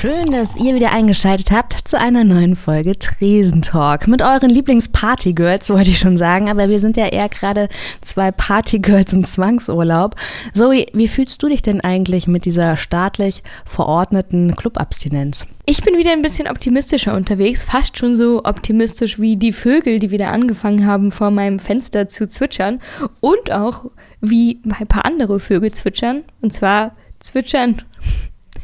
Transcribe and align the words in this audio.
Schön, 0.00 0.32
dass 0.32 0.56
ihr 0.56 0.74
wieder 0.74 0.92
eingeschaltet 0.92 1.50
habt 1.50 1.86
zu 1.86 2.00
einer 2.00 2.24
neuen 2.24 2.56
Folge 2.56 2.98
Tresentalk 2.98 4.08
mit 4.08 4.22
euren 4.22 4.48
Lieblings-Partygirls, 4.48 5.68
wollte 5.68 5.90
ich 5.90 5.98
schon 5.98 6.16
sagen, 6.16 6.48
aber 6.48 6.70
wir 6.70 6.78
sind 6.78 6.96
ja 6.96 7.08
eher 7.08 7.28
gerade 7.28 7.68
zwei 8.00 8.32
Partygirls 8.32 9.12
im 9.12 9.24
Zwangsurlaub. 9.24 10.16
Zoe, 10.54 10.86
wie 10.94 11.06
fühlst 11.06 11.42
du 11.42 11.48
dich 11.48 11.60
denn 11.60 11.82
eigentlich 11.82 12.26
mit 12.26 12.46
dieser 12.46 12.78
staatlich 12.78 13.42
verordneten 13.66 14.56
Clubabstinenz? 14.56 15.44
Ich 15.66 15.82
bin 15.82 15.98
wieder 15.98 16.12
ein 16.12 16.22
bisschen 16.22 16.48
optimistischer 16.48 17.14
unterwegs, 17.14 17.64
fast 17.64 17.98
schon 17.98 18.14
so 18.14 18.42
optimistisch 18.44 19.18
wie 19.18 19.36
die 19.36 19.52
Vögel, 19.52 19.98
die 19.98 20.10
wieder 20.10 20.28
angefangen 20.28 20.86
haben, 20.86 21.12
vor 21.12 21.30
meinem 21.30 21.58
Fenster 21.58 22.08
zu 22.08 22.26
zwitschern 22.26 22.80
und 23.20 23.52
auch 23.52 23.84
wie 24.22 24.62
ein 24.64 24.86
paar 24.86 25.04
andere 25.04 25.40
Vögel 25.40 25.72
zwitschern, 25.72 26.24
und 26.40 26.54
zwar 26.54 26.92
zwitschern 27.18 27.82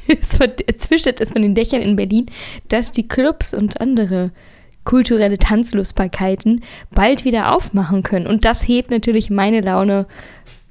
es 0.21 0.39
zwitschert 0.79 1.21
es 1.21 1.33
von 1.33 1.43
den 1.43 1.55
Dächern 1.55 1.83
in 1.83 1.97
Berlin, 1.97 2.27
dass 2.69 2.93
die 2.93 3.09
Clubs 3.09 3.55
und 3.55 3.81
andere 3.81 4.31
kulturelle 4.85 5.37
Tanzlustbarkeiten 5.37 6.63
bald 6.93 7.25
wieder 7.25 7.55
aufmachen 7.55 8.03
können. 8.03 8.27
Und 8.27 8.45
das 8.45 8.67
hebt 8.67 8.91
natürlich 8.91 9.31
meine 9.31 9.61
Laune 9.61 10.07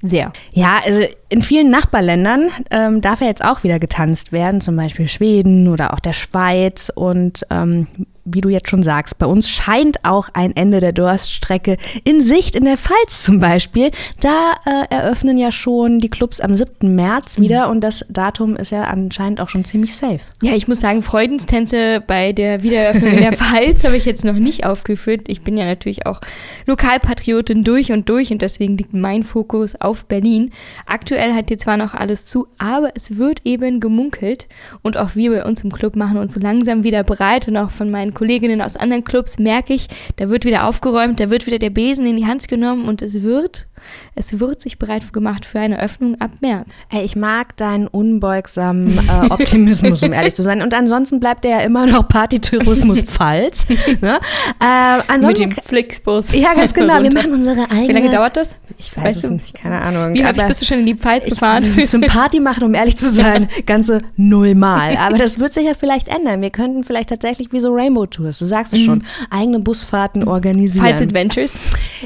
sehr. 0.02 0.32
Ja, 0.52 0.80
also 0.84 1.00
in 1.28 1.42
vielen 1.42 1.70
Nachbarländern 1.70 2.50
ähm, 2.70 3.00
darf 3.00 3.20
ja 3.20 3.28
jetzt 3.28 3.44
auch 3.44 3.62
wieder 3.62 3.78
getanzt 3.78 4.32
werden, 4.32 4.60
zum 4.60 4.76
Beispiel 4.76 5.08
Schweden 5.08 5.68
oder 5.68 5.92
auch 5.92 6.00
der 6.00 6.12
Schweiz. 6.12 6.90
Und 6.94 7.42
ähm, 7.50 7.86
wie 8.26 8.40
du 8.40 8.48
jetzt 8.48 8.68
schon 8.68 8.82
sagst, 8.82 9.18
bei 9.18 9.26
uns 9.26 9.48
scheint 9.48 10.04
auch 10.04 10.28
ein 10.34 10.54
Ende 10.54 10.80
der 10.80 10.92
Durststrecke 10.92 11.76
in 12.04 12.20
Sicht, 12.20 12.56
in 12.56 12.64
der 12.64 12.76
Pfalz 12.76 13.22
zum 13.22 13.38
Beispiel. 13.40 13.90
Da 14.20 14.54
äh, 14.66 14.94
eröffnen 14.94 15.38
ja 15.38 15.52
schon 15.52 16.00
die 16.00 16.08
Clubs 16.08 16.40
am 16.40 16.56
7. 16.56 16.94
März 16.94 17.38
mhm. 17.38 17.42
wieder 17.42 17.68
und 17.68 17.82
das 17.82 18.04
Datum 18.08 18.56
ist 18.56 18.70
ja 18.70 18.84
anscheinend 18.84 19.40
auch 19.40 19.48
schon 19.48 19.64
ziemlich 19.64 19.94
safe. 19.94 20.20
Ja, 20.42 20.54
ich 20.54 20.66
muss 20.68 20.80
sagen, 20.80 21.02
Freudenstänze 21.02 22.02
bei 22.04 22.32
der 22.32 22.62
Wiedereröffnung 22.62 23.12
in 23.12 23.22
der 23.22 23.32
Pfalz 23.36 23.84
habe 23.84 23.96
ich 23.96 24.04
jetzt 24.04 24.24
noch 24.24 24.34
nicht 24.34 24.66
aufgeführt. 24.66 25.28
Ich 25.28 25.42
bin 25.42 25.56
ja 25.56 25.64
natürlich 25.64 26.06
auch 26.06 26.20
Lokalpatriotin 26.66 27.62
durch 27.62 27.92
und 27.92 28.08
durch 28.08 28.32
und 28.32 28.42
deswegen 28.42 28.76
liegt 28.76 28.92
mein 28.92 29.22
Fokus 29.22 29.80
auf 29.80 30.04
Berlin. 30.06 30.50
Aktuell 30.86 31.32
hat 31.32 31.48
hier 31.48 31.58
zwar 31.58 31.76
noch 31.76 31.94
alles 31.94 32.26
zu, 32.26 32.48
aber 32.58 32.90
es 32.94 33.18
wird 33.18 33.42
eben 33.44 33.78
gemunkelt 33.78 34.48
und 34.82 34.96
auch 34.96 35.14
wir 35.14 35.30
bei 35.30 35.44
uns 35.44 35.62
im 35.62 35.72
Club 35.72 35.94
machen 35.94 36.18
uns 36.18 36.34
so 36.34 36.40
langsam 36.40 36.82
wieder 36.82 37.04
bereit 37.04 37.46
und 37.46 37.56
auch 37.56 37.70
von 37.70 37.90
meinen 37.90 38.14
Kolleginnen 38.16 38.62
aus 38.62 38.76
anderen 38.76 39.04
Clubs 39.04 39.38
merke 39.38 39.74
ich, 39.74 39.88
da 40.16 40.30
wird 40.30 40.44
wieder 40.44 40.66
aufgeräumt, 40.66 41.20
da 41.20 41.30
wird 41.30 41.46
wieder 41.46 41.58
der 41.58 41.70
Besen 41.70 42.06
in 42.06 42.16
die 42.16 42.26
Hand 42.26 42.48
genommen 42.48 42.88
und 42.88 43.02
es 43.02 43.22
wird 43.22 43.66
es 44.14 44.40
wird 44.40 44.60
sich 44.60 44.78
bereit 44.78 45.12
gemacht 45.12 45.44
für 45.44 45.60
eine 45.60 45.80
Öffnung 45.80 46.20
ab 46.20 46.30
März. 46.40 46.84
Hey, 46.88 47.04
ich 47.04 47.16
mag 47.16 47.56
deinen 47.56 47.86
unbeugsamen 47.86 48.98
äh, 48.98 49.26
Optimismus, 49.30 50.02
um 50.02 50.12
ehrlich 50.12 50.34
zu 50.34 50.42
sein. 50.42 50.62
Und 50.62 50.74
ansonsten 50.74 51.20
bleibt 51.20 51.44
er 51.44 51.58
ja 51.58 51.60
immer 51.60 51.86
noch 51.86 52.08
Partytourismus 52.08 53.00
Pfalz. 53.06 53.66
ne? 54.00 54.18
äh, 54.60 55.18
Mit 55.26 55.38
dem 55.38 55.50
Flixbus. 55.50 56.32
Ja, 56.34 56.54
ganz 56.54 56.72
genau. 56.74 57.02
Wir 57.02 57.12
machen 57.12 57.32
unsere 57.32 57.70
eigene. 57.70 57.88
Wie 57.88 57.92
lange 57.92 58.10
dauert 58.10 58.36
das? 58.36 58.56
Ich 58.78 58.96
weiß 58.96 59.04
weißt 59.04 59.24
es 59.24 59.30
nicht, 59.30 59.54
keine 59.54 59.80
Ahnung. 59.80 60.14
Wie 60.14 60.24
häufig 60.24 60.44
bist 60.46 60.62
du 60.62 60.66
schon 60.66 60.80
in 60.80 60.86
die 60.86 60.94
Pfalz 60.94 61.24
gefahren? 61.24 61.64
zum 61.86 62.00
Party 62.02 62.40
machen, 62.40 62.64
um 62.64 62.74
ehrlich 62.74 62.96
zu 62.96 63.08
sein, 63.08 63.48
ganze 63.64 64.02
nullmal. 64.16 64.96
Aber 64.96 65.18
das 65.18 65.38
wird 65.38 65.54
sich 65.54 65.64
ja 65.64 65.74
vielleicht 65.74 66.08
ändern. 66.08 66.40
Wir 66.42 66.50
könnten 66.50 66.84
vielleicht 66.84 67.08
tatsächlich 67.08 67.52
wie 67.52 67.60
so 67.60 67.72
Rainbow 67.72 68.06
Tours, 68.06 68.38
du 68.38 68.46
sagst 68.46 68.72
es 68.72 68.80
mhm. 68.80 68.84
schon, 68.84 69.04
eigene 69.30 69.60
Busfahrten 69.60 70.26
organisieren. 70.26 70.84
Pfalz 70.84 71.00
Adventures. 71.00 71.58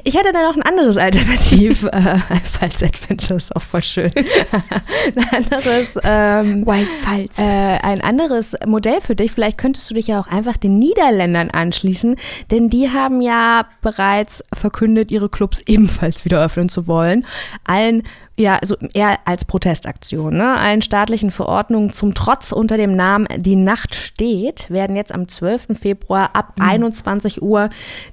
Ich 0.05 0.17
hätte 0.17 0.33
da 0.33 0.43
noch 0.43 0.57
ein 0.57 0.63
anderes 0.63 0.97
Alternativ. 0.97 1.70
Alternativ, 1.71 1.85
äh, 1.85 2.37
Pfalz 2.51 2.83
Adventure 2.83 3.37
ist 3.37 3.55
auch 3.55 3.63
voll 3.63 3.83
schön. 3.83 4.11
ein 5.33 5.53
anderes, 5.53 5.99
ähm, 6.03 6.67
White 6.67 6.89
Pfalz. 7.03 7.39
Äh, 7.39 7.43
ein 7.45 8.01
anderes 8.01 8.57
Modell 8.67 9.01
für 9.01 9.15
dich. 9.15 9.33
Vielleicht 9.33 9.59
könntest 9.59 9.89
du 9.91 9.95
dich 9.95 10.09
ja 10.09 10.21
auch 10.21 10.27
einfach 10.27 10.57
den 10.57 10.79
Niederländern 10.79 11.51
anschließen, 11.51 12.17
denn 12.51 12.71
die 12.71 12.91
haben 12.91 13.21
ja 13.21 13.67
bereits 13.83 14.43
verkündet, 14.53 15.11
ihre 15.11 15.29
Clubs 15.29 15.63
ebenfalls 15.67 16.25
wieder 16.25 16.43
öffnen 16.45 16.69
zu 16.69 16.87
wollen. 16.87 17.25
Allen 17.65 18.03
ja, 18.41 18.57
also 18.57 18.77
eher 18.95 19.19
als 19.27 19.45
Protestaktion. 19.45 20.37
Ne? 20.37 20.57
Allen 20.57 20.83
staatlichen 20.83 21.31
Verordnungen 21.31 21.93
zum 21.93 22.15
Trotz 22.15 22.53
unter 22.53 22.77
dem 22.77 22.97
Namen 22.97 23.29
Die 23.37 23.57
Nacht 23.57 23.95
steht, 23.95 24.71
werden 24.71 24.97
jetzt 24.97 25.13
am 25.13 25.29
12. 25.29 25.79
Februar 25.79 26.31
ab 26.33 26.55
mhm. 26.57 26.65
21 26.65 27.43
Uhr 27.43 27.69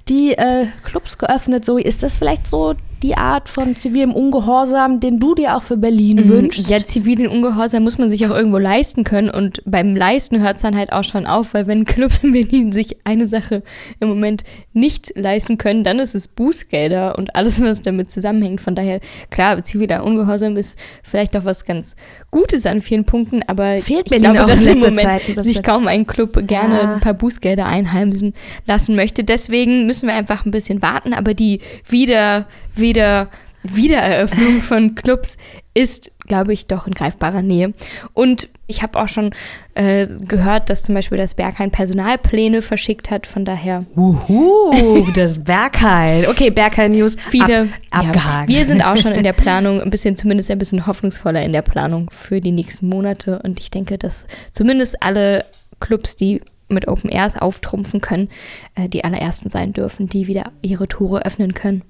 die 0.08 0.32
äh, 0.32 0.66
Clubs 0.84 1.18
geöffnet. 1.18 1.64
So 1.64 1.78
ist 1.78 2.02
das 2.02 2.18
vielleicht 2.18 2.46
so 2.46 2.74
die 3.02 3.16
Art 3.16 3.48
von 3.48 3.76
zivilem 3.76 4.12
Ungehorsam, 4.12 4.98
den 4.98 5.20
du 5.20 5.34
dir 5.34 5.56
auch 5.56 5.62
für 5.62 5.76
Berlin 5.76 6.16
mhm. 6.16 6.28
wünschst? 6.28 6.68
Ja, 6.68 6.78
zivilen 6.78 7.28
Ungehorsam 7.28 7.84
muss 7.84 7.96
man 7.96 8.10
sich 8.10 8.26
auch 8.26 8.34
irgendwo 8.34 8.58
leisten 8.58 9.04
können 9.04 9.30
und 9.30 9.62
beim 9.64 9.94
Leisten 9.94 10.40
hört 10.40 10.56
es 10.56 10.62
dann 10.62 10.76
halt 10.76 10.92
auch 10.92 11.04
schon 11.04 11.24
auf, 11.24 11.54
weil 11.54 11.66
wenn 11.66 11.84
Clubs 11.84 12.18
in 12.22 12.32
Berlin 12.32 12.72
sich 12.72 12.96
eine 13.04 13.26
Sache 13.26 13.62
im 14.00 14.08
Moment 14.08 14.42
nicht 14.72 15.12
leisten 15.16 15.58
können, 15.58 15.84
dann 15.84 16.00
ist 16.00 16.14
es 16.14 16.28
Bußgelder 16.28 17.16
und 17.16 17.36
alles, 17.36 17.62
was 17.62 17.82
damit 17.82 18.10
zusammenhängt. 18.10 18.60
Von 18.60 18.74
daher, 18.74 19.00
klar, 19.30 19.62
ziviler 19.62 20.04
Ungehorsam 20.04 20.17
Ungehorsam 20.18 20.56
ist 20.56 20.78
vielleicht 21.02 21.36
auch 21.36 21.44
was 21.44 21.64
ganz 21.64 21.96
Gutes 22.30 22.66
an 22.66 22.80
vielen 22.80 23.04
Punkten, 23.04 23.42
aber 23.46 23.78
Fehlt 23.78 24.10
ich 24.10 24.20
glaube, 24.20 24.38
dass 24.38 24.66
im 24.66 24.80
Moment 24.80 25.00
Zeit, 25.00 25.22
sich 25.36 25.62
kaum 25.62 25.86
ein 25.86 26.06
Club 26.06 26.46
gerne 26.46 26.76
ja. 26.76 26.94
ein 26.94 27.00
paar 27.00 27.14
Bußgelder 27.14 27.66
einheimsen 27.66 28.34
lassen 28.66 28.96
möchte. 28.96 29.24
Deswegen 29.24 29.86
müssen 29.86 30.08
wir 30.08 30.14
einfach 30.14 30.44
ein 30.44 30.50
bisschen 30.50 30.82
warten, 30.82 31.14
aber 31.14 31.34
die 31.34 31.60
wieder, 31.88 32.46
wieder 32.74 33.28
Wiedereröffnung 33.62 34.60
von 34.60 34.94
Clubs 34.94 35.36
ist, 35.74 36.10
glaube 36.26 36.52
ich, 36.52 36.66
doch 36.66 36.86
in 36.86 36.94
greifbarer 36.94 37.42
Nähe. 37.42 37.72
Und 38.14 38.48
ich 38.66 38.82
habe 38.82 38.98
auch 38.98 39.08
schon 39.08 39.30
äh, 39.74 40.06
gehört, 40.26 40.70
dass 40.70 40.82
zum 40.82 40.94
Beispiel 40.94 41.18
das 41.18 41.34
Berghain 41.34 41.70
Personalpläne 41.70 42.62
verschickt 42.62 43.10
hat. 43.10 43.26
Von 43.26 43.44
daher. 43.44 43.84
Uhu, 43.96 45.10
das 45.14 45.44
Berghain. 45.44 46.26
Okay, 46.26 46.50
Berghain 46.50 46.92
News. 46.92 47.16
Viele 47.16 47.68
ab, 47.90 48.06
abgehakt. 48.06 48.50
Ja, 48.50 48.58
wir 48.58 48.66
sind 48.66 48.82
auch 48.82 48.96
schon 48.96 49.12
in 49.12 49.24
der 49.24 49.32
Planung, 49.32 49.80
ein 49.80 49.90
bisschen, 49.90 50.16
zumindest 50.16 50.50
ein 50.50 50.58
bisschen 50.58 50.86
hoffnungsvoller 50.86 51.42
in 51.42 51.52
der 51.52 51.62
Planung 51.62 52.10
für 52.10 52.40
die 52.40 52.52
nächsten 52.52 52.88
Monate. 52.88 53.40
Und 53.42 53.60
ich 53.60 53.70
denke, 53.70 53.98
dass 53.98 54.26
zumindest 54.50 55.02
alle 55.02 55.44
Clubs, 55.80 56.16
die 56.16 56.40
mit 56.68 56.88
Open 56.88 57.10
Airs 57.10 57.36
auftrumpfen 57.36 58.00
können, 58.00 58.28
äh, 58.74 58.88
die 58.88 59.04
allerersten 59.04 59.50
sein 59.50 59.72
dürfen, 59.72 60.08
die 60.08 60.26
wieder 60.26 60.52
ihre 60.62 60.88
Tore 60.88 61.24
öffnen 61.24 61.54
können. 61.54 61.82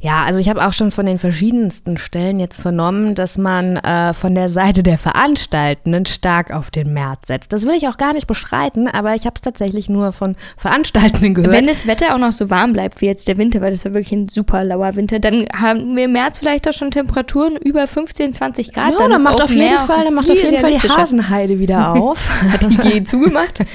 Ja, 0.00 0.24
also 0.24 0.40
ich 0.40 0.48
habe 0.48 0.64
auch 0.64 0.72
schon 0.72 0.90
von 0.90 1.04
den 1.04 1.18
verschiedensten 1.18 1.98
Stellen 1.98 2.40
jetzt 2.40 2.60
vernommen, 2.60 3.14
dass 3.14 3.36
man 3.36 3.76
äh, 3.76 4.14
von 4.14 4.34
der 4.34 4.48
Seite 4.48 4.82
der 4.82 4.96
Veranstaltenden 4.96 6.06
stark 6.06 6.52
auf 6.52 6.70
den 6.70 6.92
März 6.94 7.26
setzt. 7.26 7.52
Das 7.52 7.66
will 7.66 7.74
ich 7.74 7.86
auch 7.88 7.98
gar 7.98 8.14
nicht 8.14 8.26
bestreiten, 8.26 8.88
aber 8.88 9.14
ich 9.14 9.26
habe 9.26 9.34
es 9.34 9.42
tatsächlich 9.42 9.88
nur 9.90 10.12
von 10.12 10.36
Veranstaltenden 10.56 11.34
gehört. 11.34 11.52
Wenn 11.52 11.66
das 11.66 11.86
Wetter 11.86 12.14
auch 12.14 12.18
noch 12.18 12.32
so 12.32 12.48
warm 12.48 12.72
bleibt 12.72 13.00
wie 13.00 13.06
jetzt 13.06 13.28
der 13.28 13.36
Winter, 13.36 13.60
weil 13.60 13.72
das 13.72 13.84
war 13.84 13.92
wirklich 13.92 14.12
ein 14.12 14.28
super 14.28 14.64
lauer 14.64 14.96
Winter, 14.96 15.18
dann 15.18 15.46
haben 15.52 15.94
wir 15.96 16.04
im 16.04 16.12
März 16.12 16.38
vielleicht 16.38 16.66
auch 16.68 16.72
schon 16.72 16.90
Temperaturen 16.90 17.56
über 17.56 17.86
15, 17.86 18.32
20 18.32 18.72
Grad. 18.72 18.92
Ja, 18.92 18.98
dann, 18.98 19.10
dann 19.10 19.22
macht 19.22 19.42
auf 19.42 19.52
jeden 19.52 19.78
Fall, 19.78 20.04
dann 20.04 20.14
macht 20.14 20.30
auf 20.30 20.42
jeden 20.42 20.58
Fall 20.58 20.72
die 20.72 20.88
Hasenheide 20.88 21.58
wieder 21.58 21.92
auf. 22.00 22.30
Hat 22.52 22.64
die 22.64 22.88
je 22.88 23.04
zugemacht? 23.04 23.64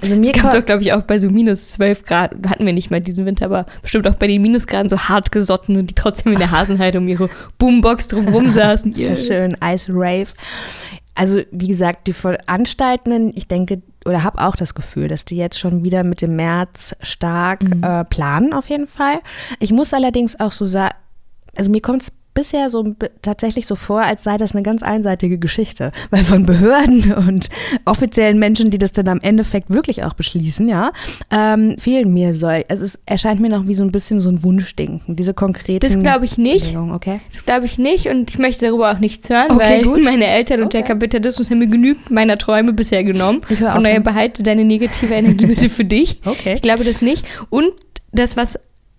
Also 0.00 0.16
mir 0.16 0.30
es 0.30 0.40
gab 0.40 0.52
doch, 0.52 0.64
glaube 0.64 0.82
ich, 0.82 0.92
auch 0.92 1.02
bei 1.02 1.18
so 1.18 1.28
minus 1.28 1.72
12 1.72 2.04
Grad, 2.04 2.32
hatten 2.46 2.64
wir 2.66 2.72
nicht 2.72 2.90
mal 2.90 3.00
diesen 3.00 3.26
Winter, 3.26 3.46
aber 3.46 3.66
bestimmt 3.82 4.06
auch 4.06 4.14
bei 4.14 4.26
den 4.26 4.42
Minusgraden 4.42 4.88
so 4.88 4.98
hart 4.98 5.32
gesotten 5.32 5.76
und 5.76 5.90
die 5.90 5.94
trotzdem 5.94 6.32
in 6.32 6.38
der 6.38 6.50
Hasenheide 6.50 6.98
um 6.98 7.08
ihre 7.08 7.28
Boombox 7.58 8.08
drumherum 8.08 8.48
saßen. 8.48 8.94
Sehr 8.94 9.16
schön, 9.16 9.56
Ice 9.64 9.90
Rave. 9.92 10.28
Also 11.14 11.40
wie 11.50 11.66
gesagt, 11.66 12.06
die 12.06 12.12
Veranstaltenden, 12.12 13.32
ich 13.34 13.48
denke 13.48 13.82
oder 14.04 14.22
habe 14.22 14.40
auch 14.40 14.54
das 14.54 14.74
Gefühl, 14.74 15.08
dass 15.08 15.24
die 15.24 15.36
jetzt 15.36 15.58
schon 15.58 15.84
wieder 15.84 16.04
mit 16.04 16.22
dem 16.22 16.36
März 16.36 16.94
stark 17.00 17.62
mhm. 17.62 17.82
äh, 17.82 18.04
planen 18.04 18.52
auf 18.52 18.70
jeden 18.70 18.86
Fall. 18.86 19.20
Ich 19.58 19.72
muss 19.72 19.92
allerdings 19.92 20.38
auch 20.38 20.52
so 20.52 20.66
sagen, 20.66 20.94
also 21.56 21.72
mir 21.72 21.80
kommt 21.80 22.02
es 22.02 22.12
bisher 22.38 22.70
so 22.70 22.94
tatsächlich 23.20 23.66
so 23.66 23.74
vor, 23.74 24.00
als 24.00 24.22
sei 24.22 24.36
das 24.36 24.54
eine 24.54 24.62
ganz 24.62 24.84
einseitige 24.84 25.38
Geschichte. 25.38 25.90
Weil 26.10 26.22
von 26.22 26.46
Behörden 26.46 27.12
und 27.12 27.48
offiziellen 27.84 28.38
Menschen, 28.38 28.70
die 28.70 28.78
das 28.78 28.92
dann 28.92 29.08
am 29.08 29.18
Endeffekt 29.20 29.70
wirklich 29.70 30.04
auch 30.04 30.14
beschließen, 30.14 30.68
ja, 30.68 30.92
ähm, 31.32 31.76
fehlen 31.78 32.14
mir 32.14 32.34
so. 32.34 32.46
Es 32.46 33.00
erscheint 33.06 33.40
mir 33.40 33.48
noch 33.48 33.66
wie 33.66 33.74
so 33.74 33.82
ein 33.82 33.90
bisschen 33.90 34.20
so 34.20 34.28
ein 34.30 34.44
Wunschdenken, 34.44 35.16
diese 35.16 35.34
konkreten. 35.34 35.80
Das 35.80 35.98
glaube 35.98 36.26
ich 36.26 36.38
nicht. 36.38 36.76
Okay. 36.76 37.20
Das 37.32 37.44
glaube 37.44 37.66
ich 37.66 37.76
nicht 37.76 38.06
und 38.06 38.30
ich 38.30 38.38
möchte 38.38 38.66
darüber 38.66 38.92
auch 38.92 39.00
nichts 39.00 39.28
hören, 39.28 39.50
okay, 39.50 39.58
weil 39.58 39.82
gut. 39.82 40.04
meine 40.04 40.28
Eltern 40.28 40.60
und 40.60 40.66
okay. 40.66 40.78
der 40.78 40.82
Kapitalismus 40.84 41.50
haben 41.50 41.58
mir 41.58 41.66
genügend 41.66 42.08
meiner 42.12 42.38
Träume 42.38 42.72
bisher 42.72 43.02
genommen. 43.02 43.42
Von 43.42 43.82
daher 43.82 43.98
behalte 43.98 44.44
deine 44.44 44.64
negative 44.64 45.12
Energie 45.12 45.46
bitte 45.46 45.68
für 45.68 45.84
dich. 45.84 46.20
Okay. 46.24 46.54
Ich 46.54 46.62
glaube 46.62 46.84
das 46.84 47.02
nicht. 47.02 47.26
Und 47.50 47.72
das, 48.12 48.36
was 48.36 48.58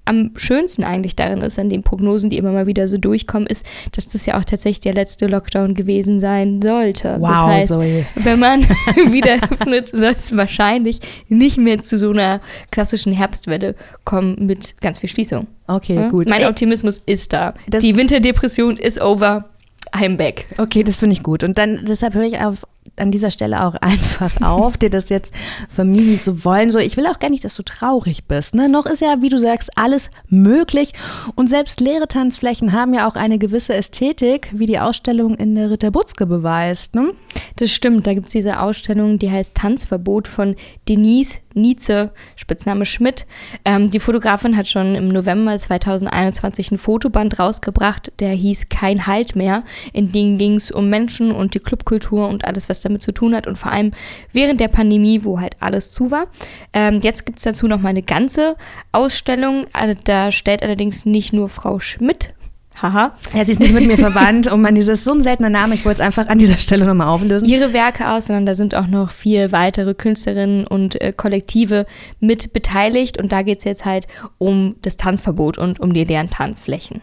am 0.09 0.31
schönsten 0.35 0.83
eigentlich 0.83 1.15
darin 1.15 1.41
ist, 1.41 1.57
an 1.59 1.69
den 1.69 1.83
Prognosen, 1.83 2.29
die 2.29 2.38
immer 2.38 2.51
mal 2.51 2.67
wieder 2.67 2.89
so 2.89 2.97
durchkommen, 2.97 3.47
ist, 3.47 3.65
dass 3.95 4.07
das 4.07 4.25
ja 4.25 4.38
auch 4.38 4.44
tatsächlich 4.44 4.81
der 4.81 4.94
letzte 4.94 5.27
Lockdown 5.27 5.73
gewesen 5.75 6.19
sein 6.19 6.61
sollte. 6.61 7.15
Wow, 7.19 7.29
das 7.29 7.41
heißt, 7.44 7.67
Zoe. 7.75 8.06
wenn 8.15 8.39
man 8.39 8.61
wieder 9.11 9.35
öffnet, 9.35 9.89
soll 9.95 10.15
es 10.17 10.35
wahrscheinlich 10.35 11.00
nicht 11.27 11.57
mehr 11.57 11.79
zu 11.81 11.97
so 11.97 12.09
einer 12.11 12.41
klassischen 12.71 13.13
Herbstwelle 13.13 13.75
kommen 14.03 14.45
mit 14.45 14.79
ganz 14.81 15.00
viel 15.00 15.09
Schließung. 15.09 15.47
Okay, 15.67 15.95
Ja? 15.95 16.09
gut. 16.09 16.27
Mein 16.29 16.41
Ey, 16.41 16.47
Optimismus 16.47 17.01
ist 17.05 17.31
da. 17.31 17.53
Das- 17.69 17.83
Die 17.83 17.95
Winterdepression 17.95 18.75
ist 18.77 19.00
over. 19.00 19.45
I'm 19.94 20.17
back. 20.17 20.45
Okay, 20.57 20.83
das 20.83 20.97
finde 20.97 21.13
ich 21.13 21.23
gut. 21.23 21.44
Und 21.44 21.57
dann, 21.57 21.83
deshalb 21.88 22.13
höre 22.13 22.23
ich 22.25 22.39
auf, 22.39 22.65
an 22.95 23.11
dieser 23.11 23.31
Stelle 23.31 23.65
auch 23.65 23.75
einfach 23.81 24.41
auf, 24.41 24.77
dir 24.77 24.89
das 24.89 25.09
jetzt 25.09 25.33
vermiesen 25.67 26.19
zu 26.19 26.43
wollen. 26.45 26.71
So, 26.71 26.79
ich 26.79 26.97
will 26.97 27.07
auch 27.07 27.19
gar 27.19 27.29
nicht, 27.29 27.45
dass 27.45 27.55
du 27.55 27.63
traurig 27.63 28.25
bist. 28.25 28.55
Ne? 28.55 28.69
Noch 28.69 28.85
ist 28.85 29.01
ja, 29.01 29.21
wie 29.21 29.29
du 29.29 29.37
sagst, 29.37 29.71
alles 29.75 30.09
möglich. 30.27 30.93
Und 31.35 31.49
selbst 31.49 31.79
leere 31.79 32.07
Tanzflächen 32.07 32.73
haben 32.73 32.93
ja 32.93 33.07
auch 33.07 33.15
eine 33.15 33.39
gewisse 33.39 33.73
Ästhetik, 33.73 34.51
wie 34.53 34.65
die 34.65 34.79
Ausstellung 34.79 35.35
in 35.35 35.55
der 35.55 35.69
Ritterbutzke 35.69 36.25
beweist. 36.25 36.95
Ne? 36.95 37.13
Das 37.55 37.71
stimmt, 37.71 38.07
da 38.07 38.13
gibt 38.13 38.27
es 38.27 38.33
diese 38.33 38.59
Ausstellung, 38.59 39.19
die 39.19 39.31
heißt 39.31 39.55
Tanzverbot 39.55 40.27
von 40.27 40.55
Denise 40.87 41.39
Nietzsche, 41.53 42.11
Spitzname 42.35 42.85
Schmidt. 42.85 43.25
Ähm, 43.65 43.91
die 43.91 43.99
Fotografin 43.99 44.55
hat 44.55 44.67
schon 44.67 44.95
im 44.95 45.09
November 45.09 45.57
2021 45.57 46.71
ein 46.71 46.77
Fotoband 46.77 47.39
rausgebracht, 47.39 48.11
der 48.19 48.31
hieß 48.31 48.69
Kein 48.69 49.07
Halt 49.07 49.35
mehr. 49.35 49.63
In 49.93 50.11
dem 50.11 50.37
ging 50.37 50.55
es 50.55 50.71
um 50.71 50.89
Menschen 50.89 51.31
und 51.31 51.53
die 51.53 51.59
Clubkultur 51.59 52.27
und 52.27 52.45
alles, 52.45 52.69
was 52.69 52.78
damit 52.81 53.03
zu 53.03 53.11
tun 53.11 53.35
hat 53.35 53.47
und 53.47 53.57
vor 53.57 53.71
allem 53.71 53.91
während 54.33 54.59
der 54.59 54.67
Pandemie, 54.67 55.23
wo 55.23 55.39
halt 55.39 55.55
alles 55.59 55.91
zu 55.91 56.11
war. 56.11 56.27
Ähm, 56.73 56.99
jetzt 57.01 57.25
gibt 57.25 57.39
es 57.39 57.43
dazu 57.43 57.67
noch 57.67 57.79
mal 57.79 57.89
eine 57.89 58.03
ganze 58.03 58.55
Ausstellung. 58.91 59.65
Also 59.73 59.99
da 60.03 60.31
stellt 60.31 60.63
allerdings 60.63 61.05
nicht 61.05 61.33
nur 61.33 61.49
Frau 61.49 61.79
Schmidt, 61.79 62.33
haha, 62.81 63.11
Ja, 63.33 63.43
sie 63.43 63.51
ist 63.51 63.59
nicht 63.59 63.73
mit 63.73 63.87
mir 63.87 63.97
verwandt. 63.97 64.51
Und 64.51 64.61
man, 64.61 64.75
dieses 64.75 65.03
so 65.03 65.11
ein 65.11 65.21
seltener 65.21 65.49
Name, 65.49 65.75
ich 65.75 65.85
wollte 65.85 66.01
es 66.01 66.05
einfach 66.05 66.27
an 66.27 66.39
dieser 66.39 66.57
Stelle 66.57 66.85
nochmal 66.85 67.07
auflösen. 67.07 67.47
ihre 67.47 67.73
Werke 67.73 68.09
aus, 68.09 68.27
sondern 68.27 68.45
da 68.45 68.55
sind 68.55 68.75
auch 68.75 68.87
noch 68.87 69.11
vier 69.11 69.51
weitere 69.51 69.93
Künstlerinnen 69.93 70.65
und 70.65 71.01
äh, 71.01 71.13
Kollektive 71.15 71.85
mit 72.19 72.53
beteiligt. 72.53 73.21
Und 73.21 73.31
da 73.31 73.41
geht 73.41 73.59
es 73.59 73.63
jetzt 73.63 73.85
halt 73.85 74.07
um 74.37 74.75
das 74.81 74.97
Tanzverbot 74.97 75.57
und 75.57 75.79
um 75.79 75.93
die 75.93 76.03
leeren 76.03 76.29
Tanzflächen. 76.29 77.01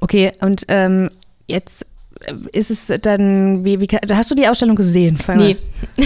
Okay, 0.00 0.32
und 0.40 0.64
ähm, 0.68 1.10
jetzt 1.46 1.86
ist 2.52 2.70
es 2.70 3.00
dann, 3.00 3.64
wie, 3.64 3.80
wie, 3.80 3.86
hast 4.10 4.30
du 4.30 4.34
die 4.34 4.48
Ausstellung 4.48 4.76
gesehen? 4.76 5.16
Fang 5.16 5.36
Nee, 5.38 5.56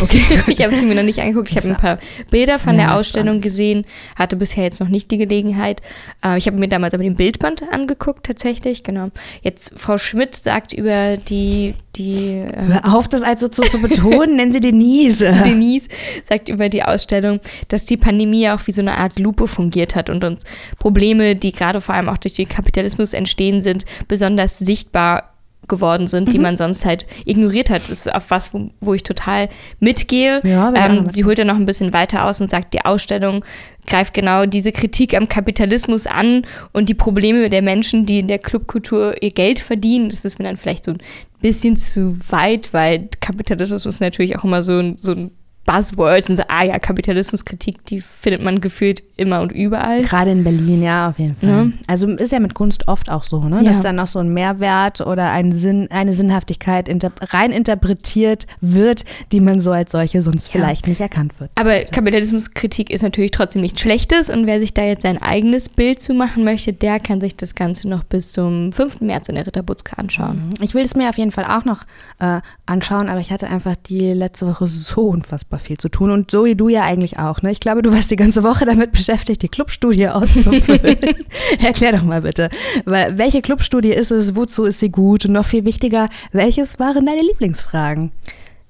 Okay, 0.00 0.22
ich 0.46 0.62
habe 0.62 0.74
sie 0.74 0.86
mir 0.86 0.94
noch 0.94 1.02
nicht 1.02 1.18
angeguckt. 1.20 1.50
Ich 1.50 1.56
habe 1.56 1.68
ein 1.68 1.76
paar 1.76 1.98
Bilder 2.30 2.58
von 2.58 2.76
Ja, 2.76 2.86
der 2.86 2.96
Ausstellung 2.96 3.40
gesehen, 3.40 3.84
hatte 4.18 4.36
bisher 4.36 4.64
jetzt 4.64 4.80
noch 4.80 4.88
nicht 4.88 5.10
die 5.10 5.18
Gelegenheit. 5.18 5.80
Äh, 6.24 6.38
ich 6.38 6.46
habe 6.46 6.58
mir 6.58 6.68
damals 6.68 6.94
aber 6.94 7.04
den 7.04 7.16
Bildband 7.16 7.62
angeguckt, 7.70 8.26
tatsächlich, 8.26 8.82
genau. 8.82 9.08
Jetzt, 9.42 9.74
Frau 9.76 9.98
Schmidt 9.98 10.34
sagt 10.34 10.72
über 10.72 11.16
die, 11.16 11.74
die 11.96 12.38
äh, 12.38 12.82
Hör 12.82 12.94
auf, 12.94 13.08
das 13.08 13.22
also 13.22 13.46
so 13.46 13.62
zu, 13.62 13.62
zu 13.62 13.80
betonen, 13.80 14.36
nennen 14.36 14.52
sie 14.52 14.60
Denise. 14.60 15.32
Denise 15.46 15.88
sagt 16.24 16.48
über 16.48 16.68
die 16.68 16.82
Ausstellung, 16.82 17.40
dass 17.68 17.84
die 17.84 17.96
Pandemie 17.96 18.48
auch 18.48 18.66
wie 18.66 18.72
so 18.72 18.82
eine 18.82 18.98
Art 18.98 19.18
Lupe 19.18 19.48
fungiert 19.48 19.94
hat 19.94 20.10
und 20.10 20.24
uns 20.24 20.44
Probleme, 20.78 21.36
die 21.36 21.52
gerade 21.52 21.80
vor 21.80 21.94
allem 21.94 22.08
auch 22.08 22.18
durch 22.18 22.34
den 22.34 22.48
Kapitalismus 22.48 23.12
entstehen 23.12 23.62
sind, 23.62 23.84
besonders 24.08 24.58
sichtbar 24.58 25.31
geworden 25.68 26.06
sind, 26.06 26.32
die 26.32 26.38
Mhm. 26.38 26.42
man 26.42 26.56
sonst 26.56 26.84
halt 26.84 27.06
ignoriert 27.24 27.70
hat. 27.70 27.82
Das 27.82 27.90
ist 27.90 28.14
auf 28.14 28.30
was, 28.30 28.52
wo, 28.52 28.70
wo 28.80 28.94
ich 28.94 29.02
total 29.02 29.48
mitgehe. 29.80 30.40
Ja, 30.44 30.72
ähm, 30.74 31.08
sie 31.08 31.24
holt 31.24 31.38
dann 31.38 31.46
noch 31.46 31.56
ein 31.56 31.66
bisschen 31.66 31.92
weiter 31.92 32.26
aus 32.26 32.40
und 32.40 32.50
sagt, 32.50 32.74
die 32.74 32.84
Ausstellung 32.84 33.44
greift 33.86 34.14
genau 34.14 34.46
diese 34.46 34.72
Kritik 34.72 35.16
am 35.16 35.28
Kapitalismus 35.28 36.06
an 36.06 36.44
und 36.72 36.88
die 36.88 36.94
Probleme 36.94 37.48
der 37.48 37.62
Menschen, 37.62 38.06
die 38.06 38.18
in 38.20 38.28
der 38.28 38.38
Clubkultur 38.38 39.22
ihr 39.22 39.30
Geld 39.30 39.58
verdienen. 39.58 40.08
Das 40.08 40.24
ist 40.24 40.38
mir 40.38 40.44
dann 40.44 40.56
vielleicht 40.56 40.84
so 40.84 40.92
ein 40.92 40.98
bisschen 41.40 41.76
zu 41.76 42.16
weit, 42.30 42.72
weil 42.72 43.08
Kapitalismus 43.20 43.86
ist 43.86 44.00
natürlich 44.00 44.36
auch 44.38 44.44
immer 44.44 44.62
so 44.62 44.78
ein, 44.78 44.96
so 44.96 45.12
ein 45.12 45.30
Buzzword. 45.64 46.28
Und 46.28 46.36
so, 46.36 46.42
ah 46.48 46.64
ja, 46.64 46.78
Kapitalismuskritik, 46.78 47.84
die 47.86 48.00
findet 48.00 48.42
man 48.42 48.60
gefühlt 48.60 49.02
immer 49.16 49.40
und 49.40 49.52
überall. 49.52 50.02
Gerade 50.02 50.32
in 50.32 50.44
Berlin, 50.44 50.82
ja, 50.82 51.08
auf 51.08 51.18
jeden 51.18 51.36
Fall. 51.36 51.48
Ja. 51.48 51.66
Also 51.86 52.08
ist 52.08 52.32
ja 52.32 52.40
mit 52.40 52.54
Kunst 52.54 52.88
oft 52.88 53.10
auch 53.10 53.24
so, 53.24 53.42
ne? 53.44 53.62
Ja. 53.62 53.70
dass 53.70 53.80
dann 53.80 53.96
noch 53.96 54.08
so 54.08 54.18
ein 54.18 54.32
Mehrwert 54.32 55.00
oder 55.00 55.30
ein 55.30 55.52
Sinn, 55.52 55.88
eine 55.90 56.12
Sinnhaftigkeit 56.12 56.88
inter 56.88 57.12
rein 57.20 57.52
interpretiert 57.52 58.46
wird, 58.60 59.04
die 59.30 59.40
man 59.40 59.60
so 59.60 59.70
als 59.70 59.92
solche 59.92 60.22
sonst 60.22 60.48
vielleicht 60.48 60.88
nicht 60.88 61.00
erkannt 61.00 61.38
wird. 61.38 61.50
Aber 61.54 61.80
Kapitalismuskritik 61.80 62.90
ist 62.90 63.02
natürlich 63.02 63.30
trotzdem 63.30 63.62
nichts 63.62 63.80
Schlechtes 63.80 64.30
und 64.30 64.46
wer 64.46 64.58
sich 64.58 64.74
da 64.74 64.82
jetzt 64.82 65.02
sein 65.02 65.20
eigenes 65.20 65.68
Bild 65.68 66.00
zu 66.00 66.14
machen 66.14 66.44
möchte, 66.44 66.72
der 66.72 66.98
kann 66.98 67.20
sich 67.20 67.36
das 67.36 67.54
Ganze 67.54 67.88
noch 67.88 68.04
bis 68.04 68.32
zum 68.32 68.72
5. 68.72 69.02
März 69.02 69.28
in 69.28 69.36
der 69.36 69.46
Ritterbutzke 69.46 69.98
anschauen. 69.98 70.54
Ich 70.60 70.74
will 70.74 70.84
es 70.84 70.96
mir 70.96 71.08
auf 71.08 71.18
jeden 71.18 71.30
Fall 71.30 71.44
auch 71.44 71.64
noch 71.64 71.82
äh, 72.18 72.40
anschauen, 72.66 73.08
aber 73.08 73.20
ich 73.20 73.30
hatte 73.30 73.48
einfach 73.48 73.76
die 73.76 74.12
letzte 74.12 74.46
Woche 74.46 74.66
so 74.66 75.02
unfassbar 75.02 75.51
viel 75.58 75.78
zu 75.78 75.88
tun 75.88 76.10
und 76.10 76.30
Zoe, 76.30 76.56
du 76.56 76.68
ja 76.68 76.82
eigentlich 76.82 77.18
auch. 77.18 77.42
Ne? 77.42 77.50
Ich 77.50 77.60
glaube, 77.60 77.82
du 77.82 77.92
warst 77.92 78.10
die 78.10 78.16
ganze 78.16 78.42
Woche 78.42 78.64
damit 78.64 78.92
beschäftigt, 78.92 79.42
die 79.42 79.48
Clubstudie 79.48 80.08
auszufüllen. 80.08 80.98
Erklär 81.62 81.92
doch 81.92 82.02
mal 82.02 82.22
bitte, 82.22 82.48
weil, 82.84 83.18
welche 83.18 83.42
Clubstudie 83.42 83.92
ist 83.92 84.10
es, 84.10 84.36
wozu 84.36 84.64
ist 84.64 84.80
sie 84.80 84.90
gut 84.90 85.24
und 85.24 85.32
noch 85.32 85.44
viel 85.44 85.64
wichtiger, 85.64 86.08
welches 86.32 86.78
waren 86.78 87.06
deine 87.06 87.22
Lieblingsfragen? 87.22 88.12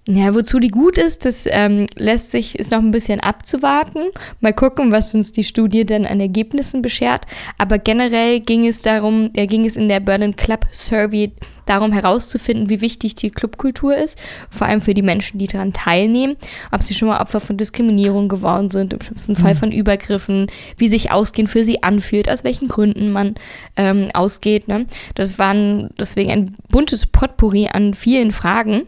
Ja, 0.09 0.35
wozu 0.35 0.59
die 0.59 0.69
gut 0.69 0.99
ist, 0.99 1.25
das 1.25 1.47
ähm, 1.49 1.87
lässt 1.95 2.33
sich, 2.33 2.59
ist 2.59 2.73
noch 2.73 2.81
ein 2.81 2.91
bisschen 2.91 3.21
abzuwarten. 3.21 4.11
Mal 4.41 4.53
gucken, 4.53 4.91
was 4.91 5.15
uns 5.15 5.31
die 5.31 5.45
Studie 5.45 5.85
dann 5.85 6.07
an 6.07 6.19
Ergebnissen 6.19 6.83
beschert. 6.83 7.27
Aber 7.57 7.79
generell 7.79 8.41
ging 8.41 8.67
es 8.67 8.83
darum, 8.83 9.31
äh, 9.35 9.47
ging 9.47 9.65
es 9.65 9.77
in 9.77 9.89
der 9.89 10.01
Berlin 10.01 10.35
Club 10.35 10.67
Survey 10.73 11.31
darum 11.67 11.93
herauszufinden, 11.93 12.69
wie 12.69 12.81
wichtig 12.81 13.15
die 13.15 13.31
Clubkultur 13.31 13.97
ist, 13.97 14.19
vor 14.51 14.67
allem 14.67 14.81
für 14.81 14.95
die 14.95 15.03
Menschen, 15.03 15.39
die 15.39 15.47
daran 15.47 15.73
teilnehmen, 15.73 16.37
ob 16.73 16.83
sie 16.83 16.95
schon 16.95 17.07
mal 17.07 17.21
Opfer 17.21 17.39
von 17.39 17.57
Diskriminierung 17.57 18.29
geworden 18.29 18.71
sind, 18.71 18.93
im 18.93 19.01
schlimmsten 19.01 19.37
Fall 19.37 19.55
von 19.55 19.71
Übergriffen, 19.71 20.49
wie 20.77 20.89
sich 20.89 21.13
Ausgehen 21.13 21.47
für 21.47 21.65
sie 21.65 21.85
anfühlt, 21.85 22.29
aus 22.29 22.43
welchen 22.43 22.67
Gründen 22.67 23.13
man 23.13 23.37
ähm, 23.77 24.09
ausgeht. 24.15 24.67
Ne? 24.67 24.87
Das 25.15 25.39
waren 25.39 25.91
deswegen 25.97 26.33
ein 26.33 26.57
buntes 26.69 27.07
Potpourri 27.07 27.69
an 27.73 27.95
vielen 27.95 28.33
Fragen. 28.33 28.83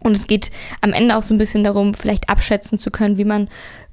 Und 0.00 0.16
es 0.16 0.26
geht 0.26 0.50
am 0.80 0.92
Ende 0.92 1.16
auch 1.16 1.22
so 1.22 1.34
ein 1.34 1.38
bisschen 1.38 1.64
darum, 1.64 1.94
vielleicht 1.94 2.28
abschätzen 2.28 2.78
zu 2.78 2.90
können, 2.90 3.18
wie 3.18 3.24
man, 3.24 3.48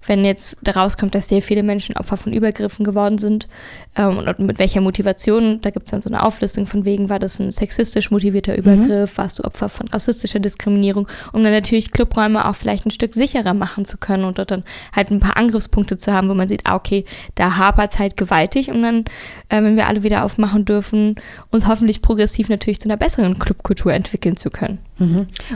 wenn 0.08 0.26
jetzt 0.26 0.60
daraus 0.64 0.98
kommt, 0.98 1.16
dass 1.16 1.28
sehr 1.28 1.42
viele 1.42 1.64
Menschen 1.64 1.98
Opfer 1.98 2.18
von 2.18 2.34
Übergriffen 2.34 2.86
geworden 2.86 3.18
sind 3.18 3.48
ähm, 3.96 4.18
und 4.18 4.40
mit 4.40 4.60
welcher 4.60 4.82
Motivation. 4.82 5.60
Da 5.62 5.70
gibt 5.70 5.86
es 5.86 5.92
dann 5.92 6.02
so 6.02 6.10
eine 6.10 6.24
Auflistung 6.24 6.66
von 6.66 6.86
wegen, 6.86 7.10
war 7.10 7.20
das 7.20 7.40
ein 7.40 7.52
sexistisch 7.52 8.12
motivierter 8.12 8.58
Übergriff, 8.58 9.18
warst 9.18 9.40
du 9.40 9.44
Opfer 9.44 9.70
von 9.70 9.88
rassistischer 9.88 10.40
Diskriminierung, 10.40 11.08
um 11.34 11.44
dann 11.44 11.54
natürlich 11.54 11.92
Clubräume 11.92 12.48
auch 12.48 12.56
vielleicht 12.56 12.86
ein 12.86 12.92
Stück 12.92 13.14
sicherer 13.14 13.54
machen 13.54 13.86
zu 13.86 13.98
können 13.98 14.24
und 14.24 14.38
dort 14.38 14.52
dann 14.52 14.64
halt 14.96 15.12
ein 15.12 15.20
paar 15.20 15.38
Angriffspunkte 15.38 15.98
zu 15.98 16.14
haben, 16.14 16.30
wo 16.30 16.34
man 16.34 16.48
sieht, 16.48 16.62
ah, 16.66 16.76
okay, 16.76 17.06
da 17.36 17.58
hapert 17.58 17.94
es 17.94 18.00
halt 18.00 18.18
gewaltig, 18.18 18.70
um 18.70 18.82
dann, 18.82 19.06
äh, 19.50 19.62
wenn 19.62 19.76
wir 19.76 19.88
alle 19.88 20.04
wieder 20.04 20.24
aufmachen 20.24 20.66
dürfen, 20.66 21.16
uns 21.52 21.68
hoffentlich 21.68 22.02
progressiv 22.02 22.50
natürlich 22.50 22.80
zu 22.80 22.88
einer 22.88 22.98
besseren 22.98 23.40
Clubkultur 23.40 23.94
entwickeln 23.94 24.38
zu 24.38 24.50
können. 24.50 24.80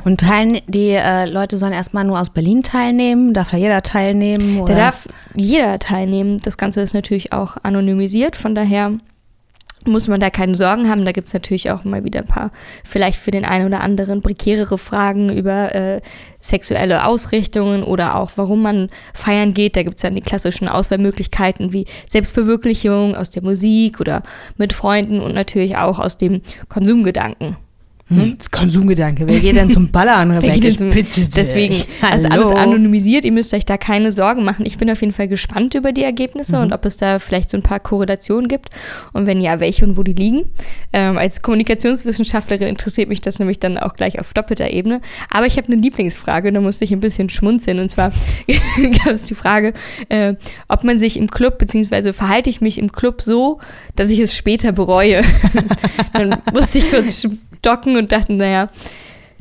Und 0.04 0.20
teilen, 0.20 0.60
die 0.68 0.90
äh, 0.90 1.26
Leute 1.26 1.58
sollen 1.58 1.72
erstmal 1.72 2.04
nur 2.04 2.20
aus 2.20 2.30
Berlin 2.30 2.62
teilnehmen? 2.62 3.34
Darf 3.34 3.52
da 3.52 3.58
jeder 3.58 3.82
teilnehmen? 3.84 4.39
Da 4.40 4.62
Oder? 4.64 4.76
darf 4.76 5.08
jeder 5.36 5.80
teilnehmen. 5.80 6.38
Das 6.44 6.58
Ganze 6.58 6.82
ist 6.82 6.94
natürlich 6.94 7.34
auch 7.34 7.58
anonymisiert, 7.64 8.36
von 8.36 8.56
daher 8.56 8.94
muss 9.86 10.08
man 10.08 10.20
da 10.20 10.30
keine 10.30 10.56
Sorgen 10.56 10.90
haben. 10.90 11.06
Da 11.06 11.12
gibt 11.12 11.28
es 11.28 11.34
natürlich 11.34 11.72
auch 11.72 11.84
mal 11.84 12.04
wieder 12.04 12.20
ein 12.20 12.28
paar, 12.28 12.52
vielleicht 12.84 13.18
für 13.18 13.32
den 13.32 13.46
einen 13.46 13.66
oder 13.66 13.82
anderen 13.82 14.22
prekärere 14.22 14.78
Fragen 14.78 15.30
über 15.36 15.74
äh, 15.74 16.02
sexuelle 16.40 17.06
Ausrichtungen 17.06 17.84
oder 17.84 18.20
auch 18.20 18.32
warum 18.36 18.62
man 18.62 18.90
feiern 19.14 19.54
geht. 19.54 19.76
Da 19.76 19.84
gibt 19.84 19.96
es 19.96 20.02
dann 20.02 20.16
die 20.16 20.22
klassischen 20.22 20.68
Auswahlmöglichkeiten 20.68 21.74
wie 21.74 21.86
Selbstverwirklichung 22.08 23.16
aus 23.16 23.30
der 23.30 23.44
Musik 23.44 24.00
oder 24.00 24.24
mit 24.58 24.74
Freunden 24.74 25.22
und 25.22 25.34
natürlich 25.34 25.78
auch 25.78 26.00
aus 26.00 26.18
dem 26.18 26.42
Konsumgedanken. 26.68 27.56
Hm? 28.10 28.38
Konsumgedanke. 28.52 29.28
Wer 29.28 29.40
geht 29.40 29.56
denn 29.56 29.70
zum 29.70 29.92
Ballern, 29.92 30.32
Rebecca? 30.40 30.70
zum-. 30.72 30.90
Deswegen, 31.36 31.76
also 32.02 32.28
alles 32.30 32.50
anonymisiert, 32.50 33.24
ihr 33.24 33.32
müsst 33.32 33.54
euch 33.54 33.66
da 33.66 33.78
keine 33.78 34.12
Sorgen 34.12 34.44
machen. 34.44 34.66
Ich 34.66 34.80
bin 34.80 34.90
auf 34.90 35.02
jeden 35.02 35.14
Fall 35.14 35.28
gespannt 35.28 35.76
über 35.76 35.92
die 35.92 36.04
Ergebnisse 36.04 36.60
und 36.60 36.74
ob 36.74 36.86
es 36.86 36.98
da 36.98 37.20
vielleicht 37.20 37.52
so 37.52 37.58
ein 37.58 37.64
paar 37.64 37.80
Korrelationen 37.80 38.48
gibt 38.48 38.70
und 39.14 39.28
wenn 39.28 39.40
ja, 39.40 39.60
welche 39.60 39.86
und 39.86 39.96
wo 39.96 40.02
die 40.02 40.14
liegen. 40.14 40.50
Ähm, 40.92 41.20
als 41.20 41.44
Kommunikationswissenschaftlerin 41.44 42.68
interessiert 42.68 43.10
mich 43.10 43.22
das 43.22 43.38
nämlich 43.38 43.60
dann 43.60 43.78
auch 43.78 43.94
gleich 43.94 44.20
auf 44.20 44.34
doppelter 44.34 44.72
Ebene. 44.72 45.02
Aber 45.30 45.46
ich 45.46 45.58
habe 45.58 45.72
eine 45.72 45.80
Lieblingsfrage, 45.80 46.52
da 46.52 46.62
musste 46.62 46.86
ich 46.86 46.92
ein 46.92 47.02
bisschen 47.02 47.30
schmunzeln 47.30 47.80
und 47.80 47.90
zwar 47.90 48.12
gab 49.04 49.14
es 49.14 49.28
die 49.28 49.36
Frage, 49.36 49.74
äh, 50.10 50.34
ob 50.68 50.84
man 50.84 50.98
sich 50.98 51.16
im 51.16 51.30
Club, 51.30 51.60
beziehungsweise 51.60 52.14
verhalte 52.14 52.50
ich 52.50 52.60
mich 52.60 52.80
im 52.80 52.92
Club 52.92 53.22
so, 53.22 53.60
dass 53.96 54.10
ich 54.10 54.20
es 54.20 54.36
später 54.36 54.72
bereue. 54.72 55.22
dann 56.14 56.38
musste 56.54 56.80
ich 56.80 56.90
kurz 56.90 57.28
stocken 57.60 57.96
und 57.98 58.12
dachte, 58.12 58.34
naja, 58.34 58.70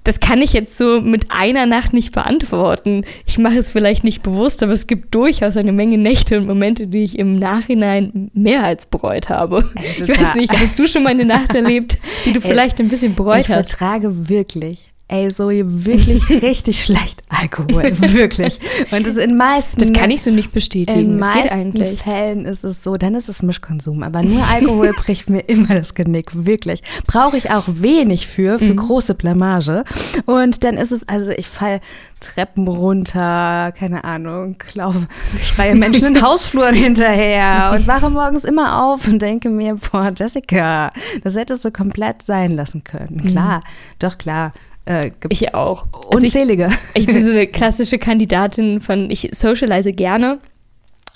das 0.05 0.21
kann 0.21 0.41
ich 0.41 0.55
jetzt 0.55 0.79
so 0.79 1.03
mit 1.03 1.27
einer 1.31 1.67
Nacht 1.67 1.93
nicht 1.93 2.13
beantworten. 2.13 3.05
Ich 3.27 3.37
mache 3.37 3.59
es 3.59 3.73
vielleicht 3.73 4.05
nicht 4.05 4.23
bewusst, 4.23 4.63
aber 4.63 4.73
es 4.73 4.87
gibt 4.87 5.15
durchaus 5.15 5.57
eine 5.59 5.73
Menge 5.73 5.99
Nächte 5.99 6.39
und 6.39 6.47
Momente, 6.47 6.87
die 6.87 7.05
ich 7.05 7.19
im 7.19 7.39
Nachhinein 7.39 8.31
mehr 8.33 8.65
als 8.65 8.87
bereut 8.87 9.29
habe. 9.29 9.69
Ey, 9.75 10.05
ich 10.05 10.09
weiß 10.09 10.37
nicht, 10.37 10.53
hast 10.59 10.79
du 10.79 10.87
schon 10.87 11.03
mal 11.03 11.11
eine 11.11 11.27
Nacht 11.27 11.55
erlebt, 11.55 11.99
die 12.25 12.33
du 12.33 12.41
Ey, 12.41 12.49
vielleicht 12.49 12.81
ein 12.81 12.89
bisschen 12.89 13.15
bereut 13.15 13.41
ich 13.41 13.51
hast? 13.51 13.73
Ich 13.73 13.77
vertrage 13.77 14.29
wirklich 14.29 14.93
Ey, 15.11 15.29
Zoe, 15.29 15.65
wirklich 15.87 16.29
richtig 16.43 16.85
schlecht 16.85 17.23
Alkohol. 17.31 17.93
Wirklich. 18.12 18.61
Und 18.91 19.07
das 19.07 19.17
in 19.17 19.38
meisten. 19.38 19.79
Das 19.79 19.95
kann 19.95 20.11
ich 20.11 20.21
so 20.21 20.31
nicht 20.31 20.53
bestätigen. 20.53 21.00
In 21.00 21.19
das 21.19 21.29
meisten 21.29 21.97
Fällen 21.97 22.45
ist 22.45 22.62
es 22.62 22.85
so, 22.85 22.95
dann 22.97 23.15
ist 23.15 23.29
es 23.29 23.43
Mischkonsum. 23.43 24.03
Aber 24.03 24.23
nur 24.23 24.43
Alkohol 24.47 24.93
bricht 24.97 25.31
mir 25.31 25.41
immer 25.41 25.75
das 25.75 25.95
Genick. 25.95 26.31
Wirklich. 26.35 26.83
Brauche 27.07 27.38
ich 27.38 27.50
auch 27.50 27.65
wenig 27.67 28.27
für, 28.27 28.59
für 28.59 28.73
mhm. 28.73 28.77
große 28.77 29.15
Blamage. 29.15 29.83
Und 30.27 30.62
dann 30.62 30.77
ist 30.77 30.93
es, 30.93 31.09
also 31.09 31.31
ich 31.31 31.47
fall 31.47 31.81
Treppen 32.21 32.67
runter, 32.67 33.73
keine 33.79 34.05
Ahnung, 34.05 34.57
laufe, 34.75 35.07
schreie 35.43 35.75
Menschen 35.75 36.09
in 36.09 36.23
Hausfluren 36.23 36.75
hinterher 36.75 37.73
und 37.75 37.87
wache 37.87 38.11
morgens 38.11 38.45
immer 38.45 38.85
auf 38.85 39.07
und 39.07 39.23
denke 39.23 39.49
mir, 39.50 39.77
boah, 39.77 40.12
Jessica, 40.15 40.91
das 41.23 41.37
hättest 41.37 41.65
du 41.65 41.71
komplett 41.71 42.23
sein 42.23 42.50
lassen 42.57 42.83
können. 42.83 43.23
Klar, 43.25 43.59
mhm. 43.59 43.99
doch 44.00 44.19
klar 44.19 44.53
äh, 44.88 45.11
ich 45.28 45.54
auch. 45.54 45.87
Unzählige. 46.09 46.66
Also 46.66 46.78
ich, 46.95 47.02
ich 47.02 47.07
bin 47.07 47.23
so 47.23 47.30
eine 47.30 47.47
klassische 47.47 47.99
Kandidatin 47.99 48.80
von, 48.80 49.11
ich 49.11 49.28
socialize 49.33 49.92
gerne 49.92 50.38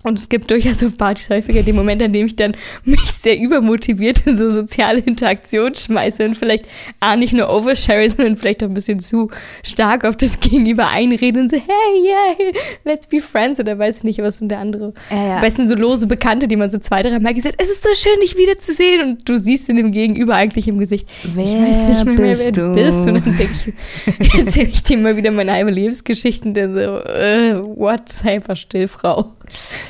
und 0.03 0.19
es 0.19 0.29
gibt 0.29 0.51
durchaus 0.51 0.83
auf 0.83 0.97
Partys 0.97 1.31
häufiger 1.31 1.63
den 1.63 1.77
Moment, 1.77 2.03
an 2.03 2.13
dem 2.13 2.27
ich 2.27 2.37
dann 2.37 2.57
mich 2.85 3.01
sehr 3.01 3.39
übermotiviert 3.39 4.27
in 4.27 4.37
so 4.37 4.51
soziale 4.51 5.01
Interaktion 5.01 5.75
schmeiße 5.75 6.25
und 6.25 6.37
vielleicht 6.37 6.67
A, 7.01 7.17
nicht 7.17 7.33
nur 7.33 7.49
overshare, 7.51 8.09
sondern 8.09 8.37
vielleicht 8.37 8.63
auch 8.63 8.69
ein 8.69 8.75
bisschen 8.75 9.01
zu 9.01 9.31
stark 9.63 10.05
auf 10.05 10.17
das 10.17 10.41
Gegenüber 10.41 10.89
einrede 10.89 11.41
und 11.41 11.51
so, 11.51 11.57
hey, 11.57 12.05
yeah, 12.05 12.53
let's 12.85 13.07
be 13.07 13.21
friends 13.21 13.61
oder 13.61 13.79
weiß 13.79 14.05
nicht, 14.05 14.21
was 14.21 14.41
und 14.41 14.49
der 14.49 14.59
andere. 14.59 14.93
Ja, 15.11 15.17
ja. 15.17 15.35
Am 15.37 15.41
besten 15.41 15.67
so 15.67 15.75
lose 15.75 16.07
Bekannte, 16.07 16.49
die 16.49 16.57
man 16.57 16.71
so 16.71 16.79
zwei, 16.79 17.03
drei 17.03 17.19
Mal 17.19 17.35
gesagt 17.35 17.57
es 17.59 17.71
ist 17.71 17.85
so 17.85 17.91
schön, 17.95 18.21
dich 18.21 18.37
wiederzusehen 18.37 19.03
und 19.03 19.29
du 19.29 19.39
siehst 19.39 19.69
in 19.69 19.77
dem 19.77 19.93
Gegenüber 19.93 20.35
eigentlich 20.35 20.69
im 20.69 20.79
Gesicht, 20.79 21.09
wer 21.35 21.45
ich 21.45 21.53
weiß 21.53 21.83
nicht 21.83 22.05
mehr, 22.05 22.39
wer 22.39 22.53
du 22.53 22.75
bist 22.75 23.07
und 23.07 23.15
dann 23.15 23.37
denke 23.37 23.53
ich, 23.55 24.35
erzähle 24.39 24.69
ich 24.69 24.83
dir 24.83 24.99
mal 24.99 25.17
wieder 25.17 25.31
meine 25.31 25.53
halbe 25.53 25.71
Lebensgeschichten, 25.71 26.55
der 26.55 26.73
so, 26.73 26.81
uh, 26.81 27.77
what, 27.79 28.09
sei 28.09 28.35
einfach 28.35 28.57
still, 28.57 28.89
Frau. 28.89 29.33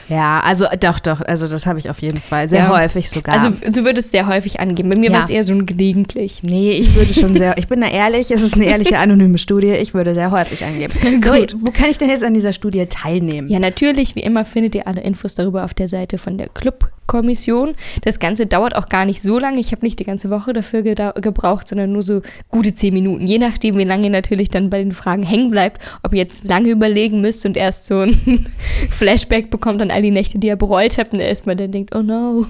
Ja, 0.08 0.40
also 0.40 0.66
doch, 0.80 1.00
doch, 1.00 1.20
also 1.20 1.48
das 1.48 1.66
habe 1.66 1.78
ich 1.78 1.88
auf 1.88 2.00
jeden 2.00 2.20
Fall. 2.20 2.48
Sehr 2.48 2.64
ja. 2.64 2.68
häufig 2.68 3.08
sogar. 3.08 3.34
Also 3.34 3.52
so 3.70 3.84
würde 3.84 4.00
es 4.00 4.10
sehr 4.10 4.26
häufig 4.26 4.60
angehen. 4.60 4.88
Bei 4.88 4.96
mir 4.98 5.10
ja. 5.10 5.12
war 5.12 5.20
es 5.20 5.30
eher 5.30 5.44
so 5.44 5.52
ein 5.52 5.66
gelegentlich. 5.66 6.42
Nee, 6.42 6.72
ich 6.72 6.94
würde 6.94 7.14
schon 7.14 7.34
sehr, 7.34 7.56
ich 7.58 7.68
bin 7.68 7.80
da 7.80 7.88
ehrlich, 7.88 8.30
es 8.30 8.42
ist 8.42 8.54
eine 8.54 8.66
ehrliche, 8.66 8.98
anonyme 8.98 9.38
Studie, 9.38 9.72
ich 9.72 9.94
würde 9.94 10.14
sehr 10.14 10.30
häufig 10.30 10.64
angeben. 10.64 10.92
So, 11.22 11.30
wo 11.30 11.70
kann 11.70 11.90
ich 11.90 11.98
denn 11.98 12.08
jetzt 12.08 12.24
an 12.24 12.34
dieser 12.34 12.52
Studie 12.52 12.86
teilnehmen? 12.86 13.48
Ja, 13.48 13.58
natürlich, 13.58 14.16
wie 14.16 14.20
immer 14.20 14.44
findet 14.44 14.74
ihr 14.74 14.86
alle 14.86 15.02
Infos 15.02 15.34
darüber 15.34 15.64
auf 15.64 15.74
der 15.74 15.86
Seite 15.88 16.18
von 16.18 16.36
der 16.36 16.48
Club 16.48 16.90
Kommission. 17.12 17.74
Das 18.04 18.20
Ganze 18.20 18.46
dauert 18.46 18.74
auch 18.74 18.88
gar 18.88 19.04
nicht 19.04 19.20
so 19.20 19.38
lange. 19.38 19.60
Ich 19.60 19.70
habe 19.72 19.84
nicht 19.84 19.98
die 19.98 20.04
ganze 20.04 20.30
Woche 20.30 20.54
dafür 20.54 20.82
gebraucht, 20.82 21.68
sondern 21.68 21.92
nur 21.92 22.02
so 22.02 22.22
gute 22.48 22.72
zehn 22.72 22.94
Minuten. 22.94 23.26
Je 23.26 23.38
nachdem, 23.38 23.76
wie 23.76 23.84
lange 23.84 24.04
ihr 24.04 24.10
natürlich 24.10 24.48
dann 24.48 24.70
bei 24.70 24.78
den 24.78 24.92
Fragen 24.92 25.22
hängen 25.22 25.50
bleibt, 25.50 25.82
ob 26.02 26.14
ihr 26.14 26.20
jetzt 26.20 26.44
lange 26.44 26.70
überlegen 26.70 27.20
müsst 27.20 27.44
und 27.44 27.58
erst 27.58 27.86
so 27.86 28.00
ein 28.00 28.46
Flashback 28.90 29.50
bekommt 29.50 29.82
an 29.82 29.90
all 29.90 30.00
die 30.00 30.10
Nächte, 30.10 30.38
die 30.38 30.46
ihr 30.46 30.56
bereut 30.56 30.96
habt 30.96 31.12
und 31.12 31.20
erstmal 31.20 31.54
dann 31.54 31.70
denkt, 31.70 31.94
oh 31.94 32.00
no. 32.00 32.46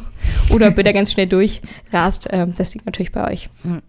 Oder 0.50 0.68
ob 0.68 0.78
ihr 0.78 0.84
da 0.84 0.92
ganz 0.92 1.10
schnell 1.10 1.26
durchrast. 1.26 2.28
Ähm, 2.30 2.52
das 2.56 2.72
liegt 2.74 2.86
natürlich 2.86 3.10
bei 3.10 3.32
euch. 3.32 3.50
Hm. 3.62 3.82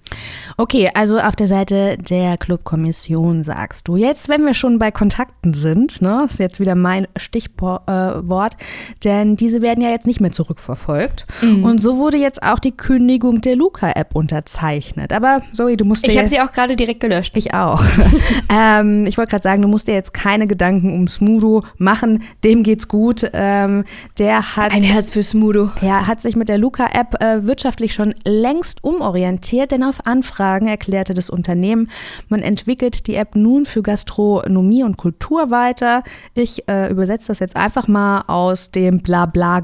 Okay, 0.58 0.89
also 0.94 1.20
auf 1.20 1.36
der 1.36 1.48
Seite 1.48 1.98
der 1.98 2.38
Clubkommission 2.38 3.44
sagst 3.44 3.88
du 3.88 3.96
jetzt, 3.96 4.27
wenn 4.30 4.44
wir 4.44 4.53
schon 4.53 4.80
bei 4.80 4.89
Kontakten 4.89 5.53
sind, 5.53 6.01
ne, 6.01 6.25
ist 6.27 6.39
jetzt 6.39 6.60
wieder 6.60 6.75
mein 6.75 7.08
Stichwort, 7.15 7.84
äh, 7.88 8.58
denn 9.03 9.36
diese 9.36 9.62
werden 9.62 9.84
ja 9.84 9.89
jetzt 9.89 10.08
nicht 10.08 10.22
mehr 10.22 10.32
zurückverfolgt. 10.63 11.25
Mhm. 11.41 11.63
Und 11.63 11.82
so 11.82 11.98
wurde 11.98 12.17
jetzt 12.17 12.43
auch 12.43 12.60
die 12.60 12.72
Kündigung 12.72 13.41
der 13.41 13.55
Luca-App 13.55 14.15
unterzeichnet. 14.15 15.13
Aber 15.13 15.41
Zoe, 15.51 15.77
du 15.77 15.86
musst 15.86 16.08
Ich 16.08 16.17
habe 16.17 16.27
sie 16.27 16.39
auch 16.39 16.51
gerade 16.51 16.75
direkt 16.75 17.00
gelöscht. 17.00 17.36
Ich 17.36 17.53
auch. 17.53 17.84
ähm, 18.50 19.05
ich 19.05 19.17
wollte 19.17 19.32
gerade 19.32 19.43
sagen, 19.43 19.62
du 19.62 19.67
musst 19.67 19.88
dir 19.88 19.93
jetzt 19.93 20.13
keine 20.13 20.48
Gedanken 20.48 20.93
um 20.93 21.08
Smudo 21.08 21.63
machen. 21.77 22.24
Dem 22.43 22.63
geht's 22.63 22.88
gut. 22.88 23.29
Ähm, 23.34 23.84
der 24.17 24.55
hat. 24.55 24.72
Ein 24.72 24.84
Herz 24.84 25.10
für 25.10 25.24
Smudo. 25.24 25.72
Ja, 25.82 26.08
hat 26.08 26.22
sich 26.22 26.36
mit 26.36 26.50
der 26.50 26.58
Luca-App 26.58 27.22
äh, 27.22 27.46
wirtschaftlich 27.46 27.93
schon 27.93 28.13
längst 28.25 28.84
umorientiert, 28.84 29.72
denn 29.72 29.84
auf 29.84 30.05
Anfragen 30.05 30.67
erklärte 30.67 31.13
das 31.13 31.29
Unternehmen, 31.29 31.89
man 32.29 32.41
entwickelt 32.41 33.08
die 33.08 33.15
App 33.15 33.36
nun 33.36 33.65
für 33.65 33.82
Gastronomie 33.82 34.84
und 34.84 34.98
Kultur 34.98 35.51
weiter. 35.51 36.03
Ich 36.34 36.67
äh, 36.67 36.89
übersetze 36.89 37.27
das 37.27 37.39
jetzt 37.39 37.55
einfach 37.55 37.88
mal 37.88 38.24
aus 38.27 38.72
dem 38.72 39.01
Blabla 39.01 39.60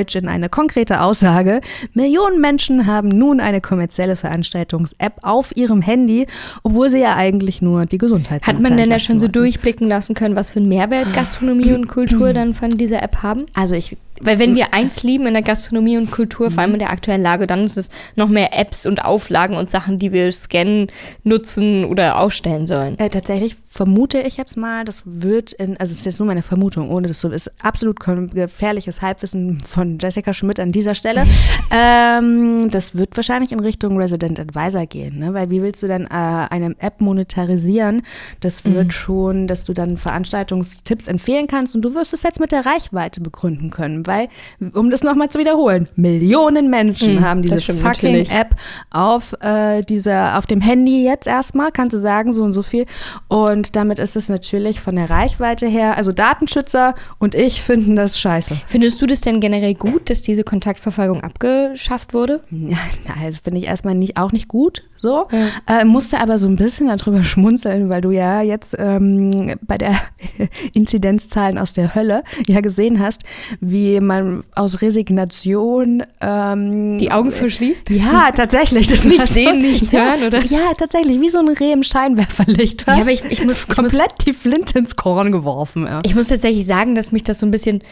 Gefaseldeutsch 0.00 0.16
in 0.16 0.28
eine 0.28 0.48
konkrete 0.48 1.00
Aussage. 1.02 1.60
Millionen 1.94 2.40
Menschen 2.40 2.86
haben 2.86 3.08
nun 3.08 3.40
eine 3.40 3.60
kommerzielle 3.60 4.16
Veranstaltungs-App 4.16 5.14
auf 5.22 5.56
ihrem 5.56 5.82
Handy, 5.82 6.26
obwohl 6.62 6.88
sie 6.88 7.00
ja 7.00 7.16
eigentlich 7.16 7.62
nur 7.62 7.84
die 7.84 7.98
Gesundheit 7.98 8.46
Hat 8.46 8.60
man 8.60 8.76
denn 8.76 8.90
da 8.90 8.98
schon 8.98 9.18
so 9.18 9.28
durchblicken 9.28 9.88
lassen 9.88 10.14
können, 10.14 10.36
was 10.36 10.52
für 10.52 10.60
einen 10.60 10.68
Mehrwert 10.68 11.12
Gastronomie 11.14 11.72
und 11.72 11.88
Kultur 11.88 12.32
dann 12.32 12.54
von 12.54 12.70
dieser 12.70 13.02
App 13.02 13.22
haben? 13.22 13.46
Also 13.54 13.74
ich 13.74 13.96
weil 14.20 14.38
wenn 14.38 14.54
wir 14.54 14.72
eins 14.74 15.02
lieben 15.02 15.26
in 15.26 15.34
der 15.34 15.42
Gastronomie 15.42 15.96
und 15.96 16.10
Kultur, 16.10 16.50
vor 16.50 16.62
allem 16.62 16.74
in 16.74 16.78
der 16.78 16.90
aktuellen 16.90 17.22
Lage, 17.22 17.46
dann 17.46 17.64
ist 17.64 17.76
es 17.76 17.90
noch 18.16 18.28
mehr 18.28 18.58
Apps 18.58 18.86
und 18.86 19.04
Auflagen 19.04 19.56
und 19.56 19.70
Sachen, 19.70 19.98
die 19.98 20.12
wir 20.12 20.30
scannen, 20.32 20.88
nutzen 21.24 21.84
oder 21.84 22.18
ausstellen 22.18 22.66
sollen. 22.66 22.98
Äh, 22.98 23.08
tatsächlich 23.08 23.56
vermute 23.66 24.20
ich 24.20 24.36
jetzt 24.36 24.56
mal, 24.56 24.84
das 24.84 25.04
wird 25.06 25.52
in, 25.52 25.76
also 25.76 25.92
es 25.92 26.00
ist 26.00 26.06
jetzt 26.06 26.18
nur 26.18 26.26
meine 26.26 26.42
Vermutung, 26.42 26.90
ohne 26.90 27.08
das 27.08 27.20
so 27.20 27.30
ist, 27.30 27.50
absolut 27.62 27.98
gefährliches 28.00 29.00
Halbwissen 29.00 29.60
von 29.60 29.98
Jessica 29.98 30.34
Schmidt 30.34 30.60
an 30.60 30.72
dieser 30.72 30.94
Stelle. 30.94 31.24
ähm, 31.70 32.68
das 32.70 32.96
wird 32.96 33.16
wahrscheinlich 33.16 33.52
in 33.52 33.60
Richtung 33.60 33.96
Resident 33.96 34.40
Advisor 34.40 34.86
gehen, 34.86 35.18
ne? 35.18 35.34
weil 35.34 35.50
wie 35.50 35.62
willst 35.62 35.82
du 35.82 35.88
dann 35.88 36.06
äh, 36.06 36.08
eine 36.50 36.74
App 36.78 37.00
monetarisieren? 37.00 38.02
Das 38.40 38.64
wird 38.64 38.86
mhm. 38.86 38.90
schon, 38.90 39.46
dass 39.46 39.64
du 39.64 39.72
dann 39.72 39.96
Veranstaltungstipps 39.96 41.08
empfehlen 41.08 41.46
kannst 41.46 41.74
und 41.74 41.82
du 41.82 41.94
wirst 41.94 42.12
es 42.12 42.22
jetzt 42.22 42.40
mit 42.40 42.52
der 42.52 42.66
Reichweite 42.66 43.20
begründen 43.20 43.70
können 43.70 44.02
weil, 44.10 44.28
um 44.74 44.90
das 44.90 45.02
nochmal 45.02 45.28
zu 45.28 45.38
wiederholen, 45.38 45.88
Millionen 45.94 46.68
Menschen 46.68 47.18
hm, 47.18 47.24
haben 47.24 47.42
diese 47.42 47.60
fucking 47.60 47.84
natürlich. 48.12 48.32
App 48.32 48.56
auf, 48.90 49.34
äh, 49.40 49.82
dieser, 49.82 50.36
auf 50.36 50.46
dem 50.46 50.60
Handy 50.60 51.04
jetzt 51.04 51.26
erstmal, 51.26 51.70
kannst 51.70 51.94
du 51.94 51.98
sagen, 51.98 52.32
so 52.32 52.42
und 52.42 52.52
so 52.52 52.62
viel. 52.62 52.86
Und 53.28 53.76
damit 53.76 53.98
ist 53.98 54.16
es 54.16 54.28
natürlich 54.28 54.80
von 54.80 54.96
der 54.96 55.08
Reichweite 55.08 55.66
her, 55.66 55.96
also 55.96 56.12
Datenschützer 56.12 56.94
und 57.18 57.34
ich 57.34 57.62
finden 57.62 57.96
das 57.96 58.18
scheiße. 58.18 58.60
Findest 58.66 59.00
du 59.00 59.06
das 59.06 59.20
denn 59.20 59.40
generell 59.40 59.74
gut, 59.74 60.10
dass 60.10 60.22
diese 60.22 60.42
Kontaktverfolgung 60.42 61.22
abgeschafft 61.22 62.12
wurde? 62.12 62.42
Ja, 62.50 62.78
das 63.24 63.38
finde 63.38 63.58
ich 63.58 63.66
erstmal 63.66 63.94
nicht, 63.94 64.16
auch 64.16 64.32
nicht 64.32 64.48
gut. 64.48 64.82
So. 64.96 65.28
Ja. 65.32 65.80
Äh, 65.80 65.84
musste 65.86 66.20
aber 66.20 66.36
so 66.36 66.46
ein 66.46 66.56
bisschen 66.56 66.88
darüber 66.88 67.22
schmunzeln, 67.24 67.88
weil 67.88 68.02
du 68.02 68.10
ja 68.10 68.42
jetzt 68.42 68.76
ähm, 68.78 69.54
bei 69.62 69.78
der 69.78 69.94
Inzidenzzahlen 70.74 71.56
aus 71.56 71.72
der 71.72 71.94
Hölle 71.94 72.22
ja 72.46 72.60
gesehen 72.60 73.00
hast, 73.00 73.22
wie 73.60 73.99
man 74.00 74.42
aus 74.54 74.82
Resignation 74.82 76.02
ähm, 76.20 76.98
die 76.98 77.12
Augen 77.12 77.30
verschließt. 77.30 77.90
Ja, 77.90 78.30
tatsächlich. 78.32 78.88
Das 78.88 79.04
nicht 79.04 79.26
sehen, 79.26 79.62
nichts 79.62 79.92
ja, 79.92 80.12
hören, 80.12 80.26
oder? 80.26 80.44
Ja, 80.44 80.72
tatsächlich, 80.76 81.20
wie 81.20 81.28
so 81.28 81.38
ein 81.38 81.48
Reh 81.48 81.72
im 81.72 81.82
Scheinwerferlicht. 81.82 82.86
Ja, 82.86 83.00
aber 83.00 83.10
ich, 83.10 83.24
ich 83.24 83.44
muss 83.44 83.66
komplett 83.66 83.92
ich 83.92 83.98
muss, 83.98 84.24
die 84.26 84.32
Flinte 84.32 84.78
ins 84.78 84.96
Korn 84.96 85.32
geworfen. 85.32 85.86
Ja. 85.86 86.00
Ich 86.04 86.14
muss 86.14 86.28
tatsächlich 86.28 86.66
sagen, 86.66 86.94
dass 86.94 87.12
mich 87.12 87.24
das 87.24 87.38
so 87.38 87.46
ein 87.46 87.50
bisschen 87.50 87.82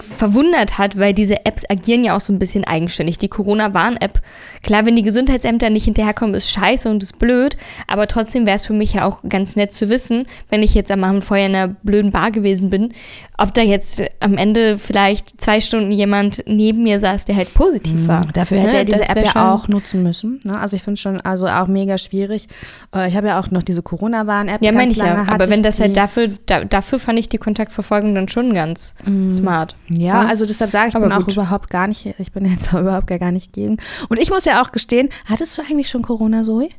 verwundert 0.00 0.78
hat, 0.78 0.98
weil 0.98 1.12
diese 1.12 1.44
Apps 1.44 1.64
agieren 1.68 2.04
ja 2.04 2.16
auch 2.16 2.20
so 2.20 2.32
ein 2.32 2.38
bisschen 2.38 2.64
eigenständig. 2.64 3.18
Die 3.18 3.28
Corona-Warn-App, 3.28 4.20
klar, 4.62 4.86
wenn 4.86 4.96
die 4.96 5.02
Gesundheitsämter 5.02 5.70
nicht 5.70 5.84
hinterherkommen, 5.84 6.34
ist 6.34 6.50
scheiße 6.50 6.88
und 6.88 7.02
ist 7.02 7.18
blöd, 7.18 7.56
aber 7.86 8.06
trotzdem 8.06 8.46
wäre 8.46 8.56
es 8.56 8.66
für 8.66 8.72
mich 8.72 8.94
ja 8.94 9.04
auch 9.04 9.22
ganz 9.28 9.56
nett 9.56 9.72
zu 9.72 9.88
wissen, 9.88 10.26
wenn 10.48 10.62
ich 10.62 10.74
jetzt 10.74 10.90
am 10.90 11.04
Abend 11.04 11.24
vorher 11.24 11.46
in 11.46 11.54
einer 11.54 11.68
blöden 11.68 12.12
Bar 12.12 12.30
gewesen 12.30 12.70
bin, 12.70 12.92
ob 13.38 13.54
da 13.54 13.62
jetzt 13.62 14.02
am 14.18 14.36
Ende 14.36 14.78
vielleicht 14.78 15.40
zwei 15.40 15.60
Stunden 15.60 15.92
jemand 15.92 16.42
neben 16.46 16.82
mir 16.82 16.98
saß, 16.98 17.24
der 17.24 17.36
halt 17.36 17.54
positiv 17.54 18.08
war. 18.08 18.20
Dafür 18.34 18.58
hätte 18.58 18.74
ja, 18.74 18.78
er 18.80 18.84
diese 18.84 19.08
App 19.08 19.24
ja 19.24 19.54
auch 19.54 19.68
nutzen 19.68 20.02
müssen. 20.02 20.40
Ne? 20.42 20.58
Also 20.58 20.74
ich 20.74 20.82
finde 20.82 20.94
es 20.94 21.00
schon 21.00 21.20
also 21.20 21.46
auch 21.46 21.68
mega 21.68 21.98
schwierig. 21.98 22.48
Äh, 22.94 23.08
ich 23.08 23.16
habe 23.16 23.28
ja 23.28 23.38
auch 23.38 23.50
noch 23.52 23.62
diese 23.62 23.80
Corona-Warn-App. 23.80 24.60
Ja, 24.60 24.72
meine 24.72 24.90
ich 24.90 24.98
ja. 24.98 25.24
Aber 25.28 25.48
wenn 25.48 25.62
das 25.62 25.78
halt 25.78 25.96
dafür, 25.96 26.30
da, 26.46 26.64
dafür 26.64 26.98
fand 26.98 27.18
ich 27.20 27.28
die 27.28 27.38
Kontaktverfolgung 27.38 28.14
dann 28.14 28.28
schon 28.28 28.54
ganz 28.54 28.94
mhm. 29.06 29.30
smart. 29.30 29.76
Ja, 29.88 30.26
also 30.26 30.44
deshalb 30.44 30.72
sage 30.72 30.88
ich, 30.88 30.94
ich 30.96 31.00
bin 31.00 31.12
auch 31.12 31.28
überhaupt 31.28 31.70
gar 31.70 31.86
nicht, 31.86 32.06
ich 32.18 32.32
bin 32.32 32.44
jetzt 32.44 32.72
überhaupt 32.72 33.06
gar 33.06 33.30
nicht 33.30 33.52
gegen. 33.52 33.76
Und 34.08 34.18
ich 34.20 34.30
muss 34.30 34.44
ja 34.46 34.60
auch 34.62 34.72
gestehen, 34.72 35.10
hattest 35.26 35.56
du 35.56 35.62
eigentlich 35.62 35.88
schon 35.88 36.02
Corona, 36.02 36.42
Zoe? 36.42 36.70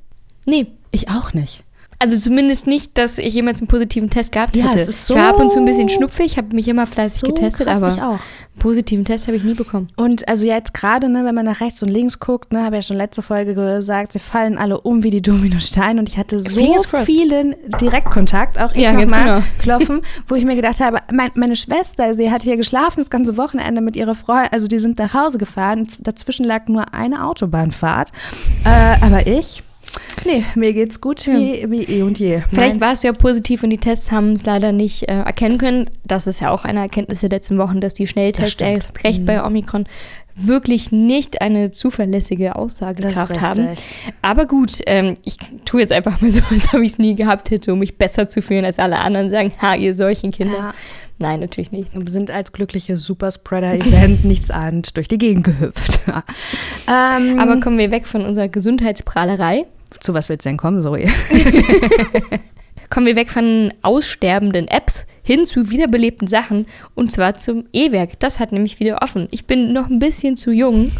Nee. 0.45 0.67
Ich 0.91 1.09
auch 1.09 1.33
nicht. 1.33 1.63
Also 2.01 2.17
zumindest 2.17 2.65
nicht, 2.65 2.97
dass 2.97 3.17
ich 3.17 3.33
jemals 3.33 3.59
einen 3.59 3.67
positiven 3.67 4.09
Test 4.09 4.31
gehabt 4.31 4.55
Ja, 4.55 4.69
hätte. 4.69 4.77
es 4.79 4.87
ist 4.87 5.09
ich 5.09 5.15
war 5.17 5.29
so- 5.29 5.35
ab 5.35 5.39
und 5.41 5.51
zu 5.51 5.59
ein 5.59 5.65
bisschen 5.65 5.89
schnupfig, 5.89 6.37
habe 6.37 6.55
mich 6.55 6.67
immer 6.69 6.87
fleißig 6.87 7.19
So 7.19 7.27
getestet, 7.27 7.67
krass, 7.67 7.83
aber 7.83 7.93
ich 7.93 8.01
auch. 8.01 8.11
einen 8.11 8.19
positiven 8.59 9.03
Test 9.03 9.27
habe 9.27 9.35
ich 9.35 9.43
nie 9.43 9.53
bekommen. 9.53 9.87
Und 9.97 10.25
also 10.29 10.45
jetzt 10.45 10.73
gerade, 10.73 11.09
ne, 11.09 11.25
wenn 11.25 11.35
man 11.35 11.43
nach 11.45 11.59
rechts 11.59 11.83
und 11.83 11.89
links 11.89 12.17
guckt, 12.19 12.53
ne, 12.53 12.63
habe 12.63 12.77
ich 12.77 12.85
ja 12.85 12.87
schon 12.87 12.95
letzte 12.97 13.21
Folge 13.21 13.53
gesagt, 13.53 14.13
sie 14.13 14.19
fallen 14.19 14.57
alle 14.57 14.79
um 14.79 15.03
wie 15.03 15.09
die 15.09 15.21
Dominosteine 15.21 15.99
und 15.99 16.07
ich 16.07 16.17
hatte 16.17 16.39
so 16.41 16.57
vielen 17.03 17.53
Direktkontakt, 17.81 18.57
auch 18.57 18.73
ich 18.73 18.81
Ja, 18.81 18.93
nochmal 18.93 19.23
genau. 19.23 19.41
klopfen, 19.59 20.01
wo 20.27 20.35
ich 20.35 20.45
mir 20.45 20.55
gedacht 20.55 20.79
habe, 20.79 20.99
mein, 21.11 21.31
meine 21.35 21.57
Schwester, 21.57 22.15
sie 22.15 22.31
hat 22.31 22.43
hier 22.43 22.55
geschlafen 22.55 22.99
das 23.01 23.09
ganze 23.09 23.35
Wochenende 23.35 23.81
mit 23.81 23.97
ihrer 23.97 24.15
Freundin, 24.15 24.49
also 24.53 24.67
die 24.67 24.79
sind 24.79 24.97
nach 24.99 25.13
Hause 25.13 25.37
gefahren, 25.37 25.85
dazwischen 25.99 26.45
lag 26.45 26.67
nur 26.69 26.93
eine 26.93 27.25
Autobahnfahrt, 27.25 28.11
äh, 28.63 29.05
aber 29.05 29.27
ich, 29.27 29.63
nee, 30.25 30.43
mir 30.55 30.73
geht's 30.73 31.01
gut 31.01 31.25
wie, 31.27 31.65
wie 31.69 31.83
eh 31.83 32.01
und 32.03 32.19
je. 32.19 32.41
Vielleicht 32.49 32.79
Mein- 32.79 32.81
warst 32.81 33.03
du 33.03 33.07
ja 33.07 33.13
positiv 33.13 33.63
und 33.63 33.69
die 33.69 33.77
Tests 33.77 34.11
haben 34.11 34.33
es 34.33 34.45
leider 34.45 34.71
nicht 34.71 35.03
äh, 35.03 35.21
erkennen 35.21 35.57
können. 35.57 35.89
Das 36.05 36.27
ist 36.27 36.41
ja 36.41 36.51
auch 36.51 36.65
eine 36.65 36.81
Erkenntnis 36.81 37.21
der 37.21 37.29
letzten 37.29 37.57
Wochen, 37.57 37.81
dass 37.81 37.93
die 37.93 38.07
Schnelltests. 38.07 38.61
Mhm. 38.61 38.67
erst 38.67 39.03
recht 39.03 39.25
bei 39.25 39.43
Omikron 39.43 39.85
wirklich 40.41 40.91
nicht 40.91 41.41
eine 41.41 41.71
zuverlässige 41.71 42.55
Aussagekraft 42.55 43.41
haben. 43.41 43.69
Aber 44.21 44.45
gut, 44.45 44.79
ähm, 44.85 45.15
ich 45.25 45.35
tue 45.65 45.81
jetzt 45.81 45.91
einfach 45.91 46.21
mal 46.21 46.31
so, 46.31 46.41
als 46.49 46.73
ob 46.73 46.81
ich 46.81 46.93
es 46.93 46.99
nie 46.99 47.15
gehabt 47.15 47.51
hätte, 47.51 47.73
um 47.73 47.79
mich 47.79 47.97
besser 47.97 48.27
zu 48.29 48.41
fühlen 48.41 48.65
als 48.65 48.79
alle 48.79 48.99
anderen 48.99 49.29
sagen, 49.29 49.51
ha, 49.61 49.75
ihr 49.75 49.93
solchen 49.93 50.31
Kinder. 50.31 50.57
Ja. 50.57 50.73
Nein, 51.21 51.41
natürlich 51.41 51.73
nicht. 51.73 51.89
Wir 51.93 52.09
sind 52.09 52.31
als 52.31 52.53
glückliche 52.53 52.95
Superspreader-Event 52.95 54.23
nichts 54.23 54.51
ahnt 54.51 54.95
durch 54.95 55.09
die 55.09 55.17
Gegend 55.17 55.43
gehüpft. 55.43 55.99
ähm, 56.07 57.39
Aber 57.39 57.59
kommen 57.59 57.77
wir 57.77 57.91
weg 57.91 58.07
von 58.07 58.23
unserer 58.23 58.47
Gesundheitsprahlerei. 58.47 59.65
Zu 59.99 60.13
was 60.13 60.29
willst 60.29 60.45
du 60.45 60.49
denn 60.49 60.57
kommen, 60.57 60.83
Zoe? 60.83 61.05
Kommen 62.89 63.05
wir 63.05 63.15
weg 63.15 63.29
von 63.29 63.73
aussterbenden 63.81 64.67
Apps 64.67 65.05
hin 65.29 65.45
zu 65.45 65.69
wiederbelebten 65.69 66.27
Sachen 66.27 66.65
und 66.95 67.11
zwar 67.11 67.35
zum 67.37 67.65
E-Werk. 67.71 68.19
Das 68.19 68.39
hat 68.39 68.51
nämlich 68.51 68.79
wieder 68.79 69.03
offen. 69.03 69.27
Ich 69.29 69.45
bin 69.45 69.73
noch 69.73 69.87
ein 69.87 69.99
bisschen 69.99 70.35
zu 70.35 70.51
jung, 70.51 70.91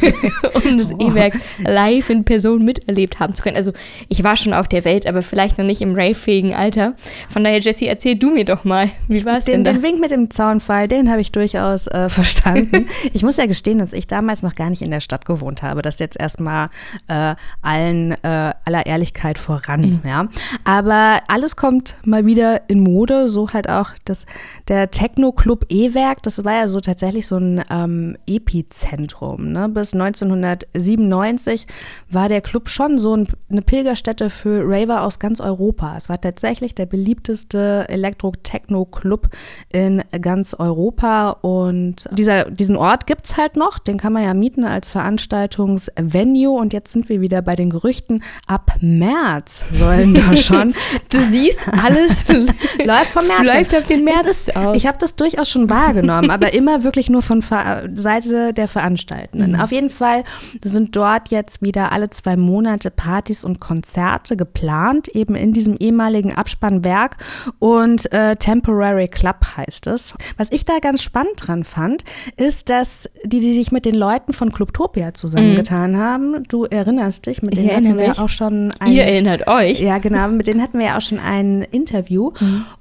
um 0.64 0.76
das 0.76 0.92
Wow. 0.92 1.00
E-Werk 1.10 1.40
live 1.64 2.10
in 2.10 2.24
Person 2.24 2.62
miterlebt 2.62 3.20
haben 3.20 3.34
zu 3.34 3.42
können. 3.42 3.56
Also 3.56 3.72
ich 4.10 4.22
war 4.22 4.36
schon 4.36 4.52
auf 4.52 4.68
der 4.68 4.84
Welt, 4.84 5.06
aber 5.06 5.22
vielleicht 5.22 5.56
noch 5.56 5.64
nicht 5.64 5.80
im 5.80 5.94
rave-fähigen 5.94 6.52
Alter. 6.52 6.92
Von 7.30 7.42
daher, 7.42 7.60
Jessie, 7.60 7.86
erzähl 7.86 8.16
du 8.16 8.28
mir 8.30 8.44
doch 8.44 8.64
mal, 8.64 8.90
wie 9.08 9.24
war 9.24 9.38
es 9.38 9.46
Den, 9.46 9.64
denn 9.64 9.64
da? 9.64 9.72
den 9.72 9.82
Wink 9.82 9.98
mit 9.98 10.10
dem 10.10 10.30
Zaunfall, 10.30 10.86
den 10.86 11.10
habe 11.10 11.22
ich 11.22 11.32
durchaus 11.32 11.86
äh, 11.86 12.08
verstanden. 12.10 12.86
ich 13.14 13.22
muss 13.22 13.38
ja 13.38 13.46
gestehen, 13.46 13.78
dass 13.78 13.94
ich 13.94 14.06
damals 14.06 14.42
noch 14.42 14.54
gar 14.56 14.68
nicht 14.68 14.82
in 14.82 14.90
der 14.90 15.00
Stadt 15.00 15.24
gewohnt 15.24 15.62
habe. 15.62 15.80
Das 15.80 15.98
jetzt 16.00 16.20
erstmal 16.20 16.68
äh, 17.08 17.34
allen 17.62 18.12
äh, 18.22 18.52
aller 18.66 18.84
Ehrlichkeit 18.84 19.38
voran. 19.38 20.02
Ja. 20.06 20.28
Aber 20.64 21.20
alles 21.28 21.56
kommt 21.56 21.94
mal 22.04 22.26
wieder 22.26 22.68
in 22.68 22.80
Mode, 22.80 23.26
so 23.30 23.50
halt 23.54 23.69
auch 23.70 23.90
das, 24.04 24.26
der 24.68 24.90
Techno-Club 24.90 25.66
E-Werk. 25.68 26.22
Das 26.22 26.44
war 26.44 26.52
ja 26.54 26.68
so 26.68 26.80
tatsächlich 26.80 27.26
so 27.26 27.36
ein 27.36 27.62
ähm, 27.70 28.16
Epizentrum. 28.26 29.52
Ne? 29.52 29.68
Bis 29.68 29.94
1997 29.94 31.66
war 32.10 32.28
der 32.28 32.40
Club 32.40 32.68
schon 32.68 32.98
so 32.98 33.14
ein, 33.14 33.28
eine 33.50 33.62
Pilgerstätte 33.62 34.30
für 34.30 34.62
Raver 34.64 35.02
aus 35.02 35.18
ganz 35.18 35.40
Europa. 35.40 35.96
Es 35.96 36.08
war 36.08 36.20
tatsächlich 36.20 36.74
der 36.74 36.86
beliebteste 36.86 37.86
Elektro-Techno-Club 37.88 39.28
in 39.72 40.02
ganz 40.20 40.54
Europa. 40.54 41.30
Und 41.30 42.08
dieser, 42.12 42.50
diesen 42.50 42.76
Ort 42.76 43.06
gibt 43.06 43.26
es 43.26 43.36
halt 43.36 43.56
noch. 43.56 43.78
Den 43.78 43.98
kann 43.98 44.12
man 44.12 44.24
ja 44.24 44.34
mieten 44.34 44.64
als 44.64 44.90
Veranstaltungsvenue. 44.90 46.50
Und 46.50 46.72
jetzt 46.72 46.92
sind 46.92 47.08
wir 47.08 47.20
wieder 47.20 47.42
bei 47.42 47.54
den 47.54 47.70
Gerüchten. 47.70 48.22
Ab 48.46 48.72
März 48.80 49.64
sollen 49.72 50.14
da 50.14 50.36
schon. 50.36 50.74
Du 51.10 51.18
siehst, 51.18 51.60
alles 51.68 52.26
Läuft 52.84 53.12
vom 53.12 53.26
März. 53.26 53.42
läuft 53.42 53.59
auf 53.68 53.86
den 53.86 54.04
März 54.04 54.26
ist, 54.28 54.56
aus. 54.56 54.76
Ich 54.76 54.86
habe 54.86 54.98
das 54.98 55.16
durchaus 55.16 55.48
schon 55.48 55.68
wahrgenommen, 55.70 56.30
aber 56.30 56.52
immer 56.54 56.82
wirklich 56.82 57.08
nur 57.10 57.22
von 57.22 57.42
Ver 57.42 57.88
Seite 57.94 58.52
der 58.52 58.68
Veranstaltenden. 58.68 59.52
Mhm. 59.52 59.60
Auf 59.60 59.72
jeden 59.72 59.90
Fall 59.90 60.24
sind 60.62 60.96
dort 60.96 61.30
jetzt 61.30 61.62
wieder 61.62 61.92
alle 61.92 62.10
zwei 62.10 62.36
Monate 62.36 62.90
Partys 62.90 63.44
und 63.44 63.60
Konzerte 63.60 64.36
geplant, 64.36 65.08
eben 65.08 65.34
in 65.34 65.52
diesem 65.52 65.76
ehemaligen 65.76 66.34
Abspannwerk 66.34 67.16
und 67.58 68.10
äh, 68.12 68.36
Temporary 68.36 69.08
Club 69.08 69.36
heißt 69.56 69.86
es. 69.88 70.14
Was 70.36 70.48
ich 70.50 70.64
da 70.64 70.78
ganz 70.80 71.02
spannend 71.02 71.34
dran 71.36 71.64
fand, 71.64 72.04
ist, 72.36 72.68
dass 72.70 73.08
die, 73.24 73.40
die 73.40 73.52
sich 73.54 73.72
mit 73.72 73.84
den 73.84 73.94
Leuten 73.94 74.32
von 74.32 74.52
Clubtopia 74.52 75.14
zusammengetan 75.14 75.96
haben, 75.98 76.42
du 76.48 76.64
erinnerst 76.64 77.26
dich, 77.26 77.42
mit 77.42 77.50
Mhm. 77.56 77.60
Ich 77.62 77.68
denen 77.68 77.86
hatten 77.88 77.98
wir 77.98 78.08
mich. 78.08 78.18
auch 78.18 78.28
schon 78.28 78.72
ein 78.80 78.92
Ihr 78.92 79.04
erinnert 79.04 79.46
euch. 79.48 79.80
ja, 79.80 79.98
genau. 79.98 80.28
Mit 80.28 80.46
denen 80.46 80.62
hatten 80.62 80.78
wir 80.78 80.86
ja 80.86 80.96
auch 80.96 81.00
schon 81.00 81.18
ein 81.18 81.62
Interview. 81.70 82.32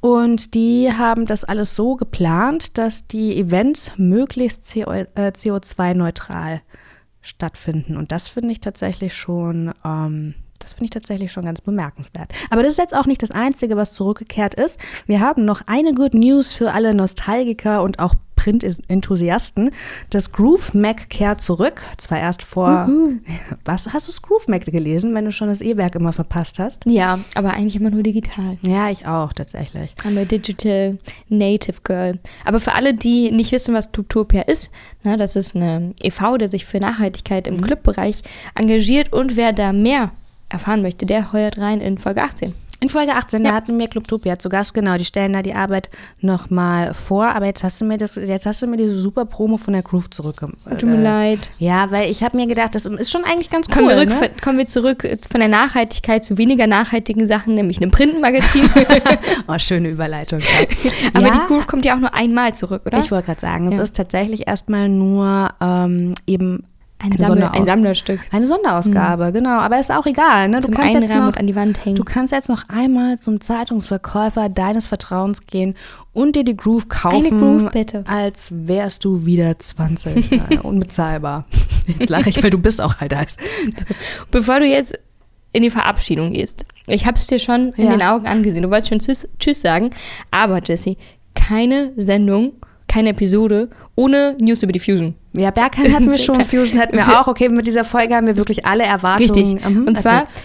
Und 0.01 0.53
die 0.53 0.58
haben 0.97 1.25
das 1.25 1.43
alles 1.43 1.75
so 1.75 1.95
geplant, 1.95 2.77
dass 2.77 3.07
die 3.07 3.37
Events 3.37 3.93
möglichst 3.97 4.71
CO, 4.71 4.91
äh, 4.91 5.07
CO2-neutral 5.15 6.61
stattfinden. 7.21 7.97
Und 7.97 8.11
das 8.11 8.27
finde 8.27 8.51
ich 8.51 8.61
tatsächlich 8.61 9.15
schon. 9.15 9.73
Ähm, 9.83 10.35
das 10.59 10.73
finde 10.73 10.85
ich 10.85 10.91
tatsächlich 10.91 11.31
schon 11.31 11.45
ganz 11.45 11.61
bemerkenswert. 11.61 12.33
Aber 12.49 12.63
das 12.63 12.73
ist 12.73 12.79
jetzt 12.79 12.95
auch 12.95 13.05
nicht 13.05 13.23
das 13.23 13.31
Einzige, 13.31 13.77
was 13.77 13.93
zurückgekehrt 13.93 14.55
ist. 14.55 14.77
Wir 15.05 15.21
haben 15.21 15.45
noch 15.45 15.61
eine 15.67 15.93
Good 15.93 16.13
News 16.13 16.51
für 16.51 16.73
alle 16.73 16.93
Nostalgiker 16.93 17.81
und 17.81 17.99
auch 17.99 18.13
Print-Enthusiasten. 18.39 19.71
Das 20.09 20.31
Groove 20.31 20.73
Mac 20.73 21.09
kehrt 21.09 21.41
zurück. 21.41 21.81
Zwar 21.97 22.19
erst 22.19 22.41
vor. 22.41 22.87
Was? 23.65 23.91
Hast 23.91 24.07
du 24.07 24.11
das 24.11 24.21
Groove 24.21 24.47
Mac 24.47 24.65
gelesen, 24.65 25.13
wenn 25.13 25.25
du 25.25 25.31
schon 25.31 25.49
das 25.49 25.59
E-Werk 25.59 25.95
immer 25.95 26.13
verpasst 26.13 26.57
hast? 26.57 26.83
Ja, 26.85 27.19
aber 27.35 27.53
eigentlich 27.53 27.75
immer 27.75 27.89
nur 27.89 28.01
digital. 28.01 28.57
Ja, 28.65 28.89
ich 28.89 29.05
auch, 29.05 29.33
tatsächlich. 29.33 29.93
I'm 30.05 30.19
a 30.19 30.23
Digital 30.23 30.97
Native 31.27 31.81
Girl. 31.83 32.17
Aber 32.45 32.61
für 32.61 32.73
alle, 32.73 32.93
die 32.93 33.31
nicht 33.31 33.51
wissen, 33.51 33.75
was 33.75 33.91
Clubtopia 33.91 34.43
ist, 34.43 34.71
na, 35.03 35.17
das 35.17 35.35
ist 35.35 35.55
eine 35.55 35.93
e.V., 36.01 36.37
der 36.37 36.47
sich 36.47 36.65
für 36.65 36.79
Nachhaltigkeit 36.79 37.45
im 37.45 37.59
Clubbereich 37.59 38.21
engagiert 38.55 39.11
und 39.11 39.35
wer 39.35 39.51
da 39.51 39.73
mehr 39.73 40.11
erfahren 40.47 40.81
möchte, 40.81 41.05
der 41.05 41.33
heuert 41.33 41.57
rein 41.57 41.81
in 41.81 41.97
Folge 41.97 42.23
18. 42.23 42.53
In 42.81 42.87
Folge 42.87 43.11
18, 43.13 43.43
da 43.43 43.53
hatten 43.53 43.77
wir 43.77 43.89
Clubtopia 43.89 44.39
zu 44.39 44.47
Gast, 44.47 44.73
genau, 44.73 44.95
die 44.95 45.03
stellen 45.03 45.33
da 45.33 45.41
die 45.41 45.53
Arbeit 45.53 45.89
nochmal 46.21 46.93
vor, 46.93 47.25
aber 47.25 47.45
jetzt 47.45 47.61
hast 47.65 47.81
du 47.81 47.85
mir 47.85 47.97
das, 47.97 48.15
jetzt 48.15 48.45
hast 48.45 48.61
du 48.61 48.67
mir 48.67 48.77
diese 48.77 48.97
super 48.97 49.25
Promo 49.25 49.57
von 49.57 49.73
der 49.73 49.83
Groove 49.83 50.09
zurück. 50.09 50.37
Tut 50.39 50.83
mir 50.83 51.01
leid. 51.01 51.49
Ja, 51.59 51.91
weil 51.91 52.09
ich 52.09 52.23
habe 52.23 52.37
mir 52.37 52.47
gedacht, 52.47 52.73
das 52.75 52.85
ist 52.85 53.11
schon 53.11 53.25
eigentlich 53.25 53.49
ganz 53.49 53.67
cool. 53.67 53.73
Kommen, 53.75 53.89
wir 53.89 53.97
rück, 53.97 54.09
ne? 54.21 54.31
kommen 54.41 54.57
wir 54.59 54.65
zurück 54.65 55.05
von 55.29 55.41
der 55.41 55.49
Nachhaltigkeit 55.49 56.23
zu 56.23 56.37
weniger 56.37 56.67
nachhaltigen 56.67 57.25
Sachen, 57.27 57.55
nämlich 57.55 57.81
einem 57.81 57.91
Printenmagazin. 57.91 58.69
Oh, 59.47 59.57
schöne 59.57 59.89
Überleitung. 59.89 60.41
Aber 61.13 61.27
ja, 61.27 61.33
die 61.33 61.47
Groove 61.47 61.65
kommt 61.67 61.83
ja 61.83 61.95
auch 61.95 61.99
nur 61.99 62.13
einmal 62.13 62.53
zurück, 62.53 62.83
oder? 62.85 62.99
ich 62.99 63.09
wollte 63.11 63.25
gerade 63.27 63.41
sagen, 63.41 63.67
es 63.71 63.77
Ja. 63.77 63.83
ist 63.83 63.95
tatsächlich 63.95 64.47
erstmal 64.47 64.87
nur 64.89 65.49
ähm, 65.59 66.13
eben 66.27 66.63
ein, 67.01 67.13
Sonderaus- 67.15 67.53
ein 67.53 67.65
Sammlerstück. 67.65 68.19
eine 68.31 68.45
Sonderausgabe, 68.45 69.31
genau. 69.31 69.59
Aber 69.59 69.79
ist 69.79 69.91
auch 69.91 70.05
egal, 70.05 70.49
ne? 70.49 70.59
Du 70.59 70.69
kannst 70.69 70.93
jetzt 70.95 71.09
noch, 71.15 71.35
an 71.35 71.47
die 71.47 71.55
Wand 71.55 71.85
hängen. 71.85 71.95
Du 71.95 72.03
kannst 72.03 72.33
jetzt 72.33 72.49
noch 72.49 72.63
einmal 72.67 73.17
zum 73.17 73.39
Zeitungsverkäufer 73.39 74.49
deines 74.49 74.87
Vertrauens 74.87 75.47
gehen 75.47 75.75
und 76.13 76.35
dir 76.35 76.43
die 76.43 76.57
Groove 76.57 76.89
kaufen. 76.89 77.25
Eine 77.25 77.29
Groove, 77.29 77.71
bitte. 77.71 78.03
Als 78.07 78.49
wärst 78.51 79.05
du 79.05 79.25
wieder 79.25 79.57
20. 79.57 80.31
Äh, 80.49 80.57
Unbezahlbar. 80.61 81.45
Jetzt 81.99 82.09
lache 82.09 82.29
ich, 82.29 82.43
weil 82.43 82.49
du 82.49 82.57
bist 82.59 82.81
auch 82.81 82.99
halt 82.99 83.15
heiß. 83.15 83.37
Bevor 84.31 84.59
du 84.59 84.65
jetzt 84.65 84.97
in 85.53 85.63
die 85.63 85.69
Verabschiedung 85.69 86.33
gehst, 86.33 86.65
ich 86.87 87.05
habe 87.05 87.15
es 87.15 87.27
dir 87.27 87.39
schon 87.39 87.73
in 87.73 87.85
Ja. 87.85 87.91
den 87.91 88.01
Augen 88.01 88.27
angesehen. 88.27 88.63
Du 88.63 88.69
wolltest 88.69 88.89
schon 88.89 88.99
Tschüss, 88.99 89.27
Tschüss 89.39 89.61
sagen, 89.61 89.89
aber 90.31 90.61
Jessie, 90.63 90.97
keine 91.33 91.91
Sendung, 91.95 92.53
keine 92.87 93.09
Episode 93.09 93.69
ohne 93.95 94.35
News 94.39 94.63
über 94.63 94.71
die 94.71 94.79
Fusion. 94.79 95.15
Ja, 95.35 95.51
Bergheim 95.51 95.93
hatten 95.93 96.09
wir 96.09 96.17
schon. 96.19 96.43
Fusion 96.43 96.79
hatten 96.79 96.97
wir 96.97 97.19
auch. 97.19 97.27
Okay, 97.27 97.49
mit 97.49 97.67
dieser 97.67 97.85
Folge 97.85 98.15
haben 98.15 98.27
wir 98.27 98.35
wirklich 98.37 98.65
alle 98.65 98.83
Erwartungen. 98.83 99.31
Richtig. 99.31 99.69
Mhm, 99.69 99.87
Und 99.87 99.99
zwar, 99.99 100.21
erfüllt. 100.21 100.43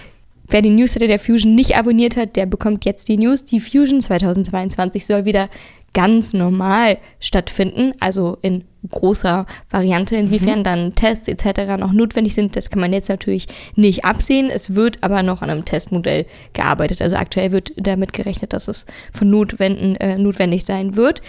wer 0.49 0.63
die 0.63 0.71
Newsletter 0.71 1.07
der 1.09 1.19
Fusion 1.19 1.55
nicht 1.55 1.77
abonniert 1.77 2.17
hat, 2.17 2.37
der 2.37 2.47
bekommt 2.47 2.85
jetzt 2.85 3.09
die 3.09 3.17
News. 3.17 3.45
Die 3.45 3.61
Fusion 3.61 4.01
2022 4.01 5.07
soll 5.07 5.25
wieder 5.25 5.49
ganz 5.95 6.33
normal 6.33 6.99
stattfinden, 7.21 7.93
also 8.01 8.37
in 8.43 8.65
großer 8.91 9.47
Variante. 9.71 10.17
Inwiefern 10.17 10.65
dann 10.65 10.95
Tests 10.95 11.29
etc. 11.29 11.79
noch 11.79 11.93
notwendig 11.93 12.35
sind, 12.35 12.57
das 12.57 12.69
kann 12.69 12.81
man 12.81 12.93
jetzt 12.93 13.09
natürlich 13.09 13.47
nicht 13.77 14.05
absehen. 14.05 14.51
Es 14.51 14.75
wird 14.75 15.03
aber 15.03 15.23
noch 15.23 15.41
an 15.41 15.51
einem 15.51 15.65
Testmodell 15.65 16.27
gearbeitet. 16.53 17.01
Also 17.01 17.17
aktuell 17.17 17.53
wird 17.53 17.73
damit 17.77 18.13
gerechnet, 18.13 18.53
dass 18.53 18.67
es 18.69 18.87
von 19.13 19.31
Notwenden, 19.31 19.95
äh, 19.97 20.19
notwendig 20.19 20.65
sein 20.65 20.97
wird. 20.97 21.23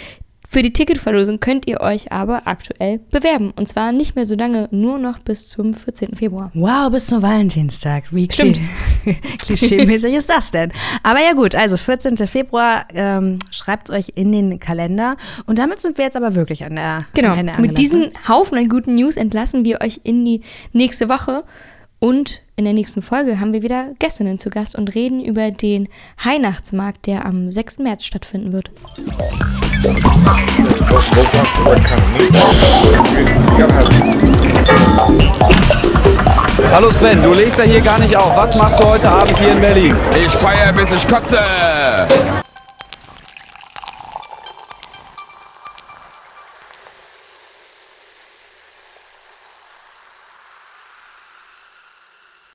Für 0.47 0.61
die 0.61 0.73
Ticketverlosung 0.73 1.39
könnt 1.39 1.67
ihr 1.67 1.81
euch 1.81 2.11
aber 2.11 2.43
aktuell 2.45 2.99
bewerben. 3.11 3.51
Und 3.55 3.67
zwar 3.67 3.91
nicht 3.91 4.15
mehr 4.15 4.25
so 4.25 4.35
lange, 4.35 4.67
nur 4.71 4.97
noch 4.97 5.19
bis 5.19 5.47
zum 5.47 5.73
14. 5.73 6.15
Februar. 6.15 6.51
Wow, 6.53 6.91
bis 6.91 7.07
zum 7.07 7.21
Valentinstag. 7.21 8.05
Wie 8.11 8.27
Stimmt. 8.31 8.59
klischee-mäßig 9.39 10.13
ist 10.13 10.29
das 10.29 10.51
denn? 10.51 10.71
Aber 11.03 11.19
ja 11.19 11.33
gut, 11.33 11.55
also 11.55 11.77
14. 11.77 12.17
Februar, 12.27 12.85
ähm, 12.93 13.37
schreibt 13.51 13.89
euch 13.89 14.13
in 14.15 14.31
den 14.31 14.59
Kalender. 14.59 15.17
Und 15.45 15.59
damit 15.59 15.81
sind 15.81 15.97
wir 15.97 16.05
jetzt 16.05 16.17
aber 16.17 16.35
wirklich 16.35 16.63
an 16.63 16.75
der 16.75 17.05
Genau, 17.13 17.33
Ende 17.33 17.53
mit 17.59 17.77
ne? 17.77 18.09
Haufen 18.27 18.57
an 18.57 18.67
guten 18.67 18.95
News 18.95 19.17
entlassen 19.17 19.65
wir 19.65 19.81
euch 19.81 20.01
in 20.03 20.25
die 20.25 20.41
nächste 20.73 21.09
Woche. 21.09 21.43
Und 22.05 22.43
in 22.55 22.65
der 22.65 22.75
nächsten 22.75 23.01
Folge 23.01 23.39
haben 23.39 23.51
wir 23.51 23.63
wieder 23.63 23.95
Gästinnen 23.97 24.37
zu 24.37 24.51
Gast 24.51 24.75
und 24.75 24.93
reden 24.93 25.25
über 25.25 25.49
den 25.49 25.89
Weihnachtsmarkt, 26.23 27.07
der 27.07 27.25
am 27.25 27.51
6. 27.51 27.79
März 27.79 28.05
stattfinden 28.05 28.53
wird. 28.53 28.69
Hallo 36.69 36.91
Sven, 36.91 37.23
du 37.23 37.33
legst 37.33 37.57
ja 37.57 37.63
hier 37.63 37.81
gar 37.81 37.97
nicht 37.97 38.15
auf. 38.15 38.37
Was 38.37 38.55
machst 38.55 38.79
du 38.79 38.85
heute 38.85 39.09
Abend 39.09 39.35
hier 39.39 39.53
in 39.53 39.59
Berlin? 39.61 39.95
Ich 40.15 40.29
feiere, 40.29 40.73
bis 40.73 40.91
ich 40.91 41.07
kotze. 41.07 41.39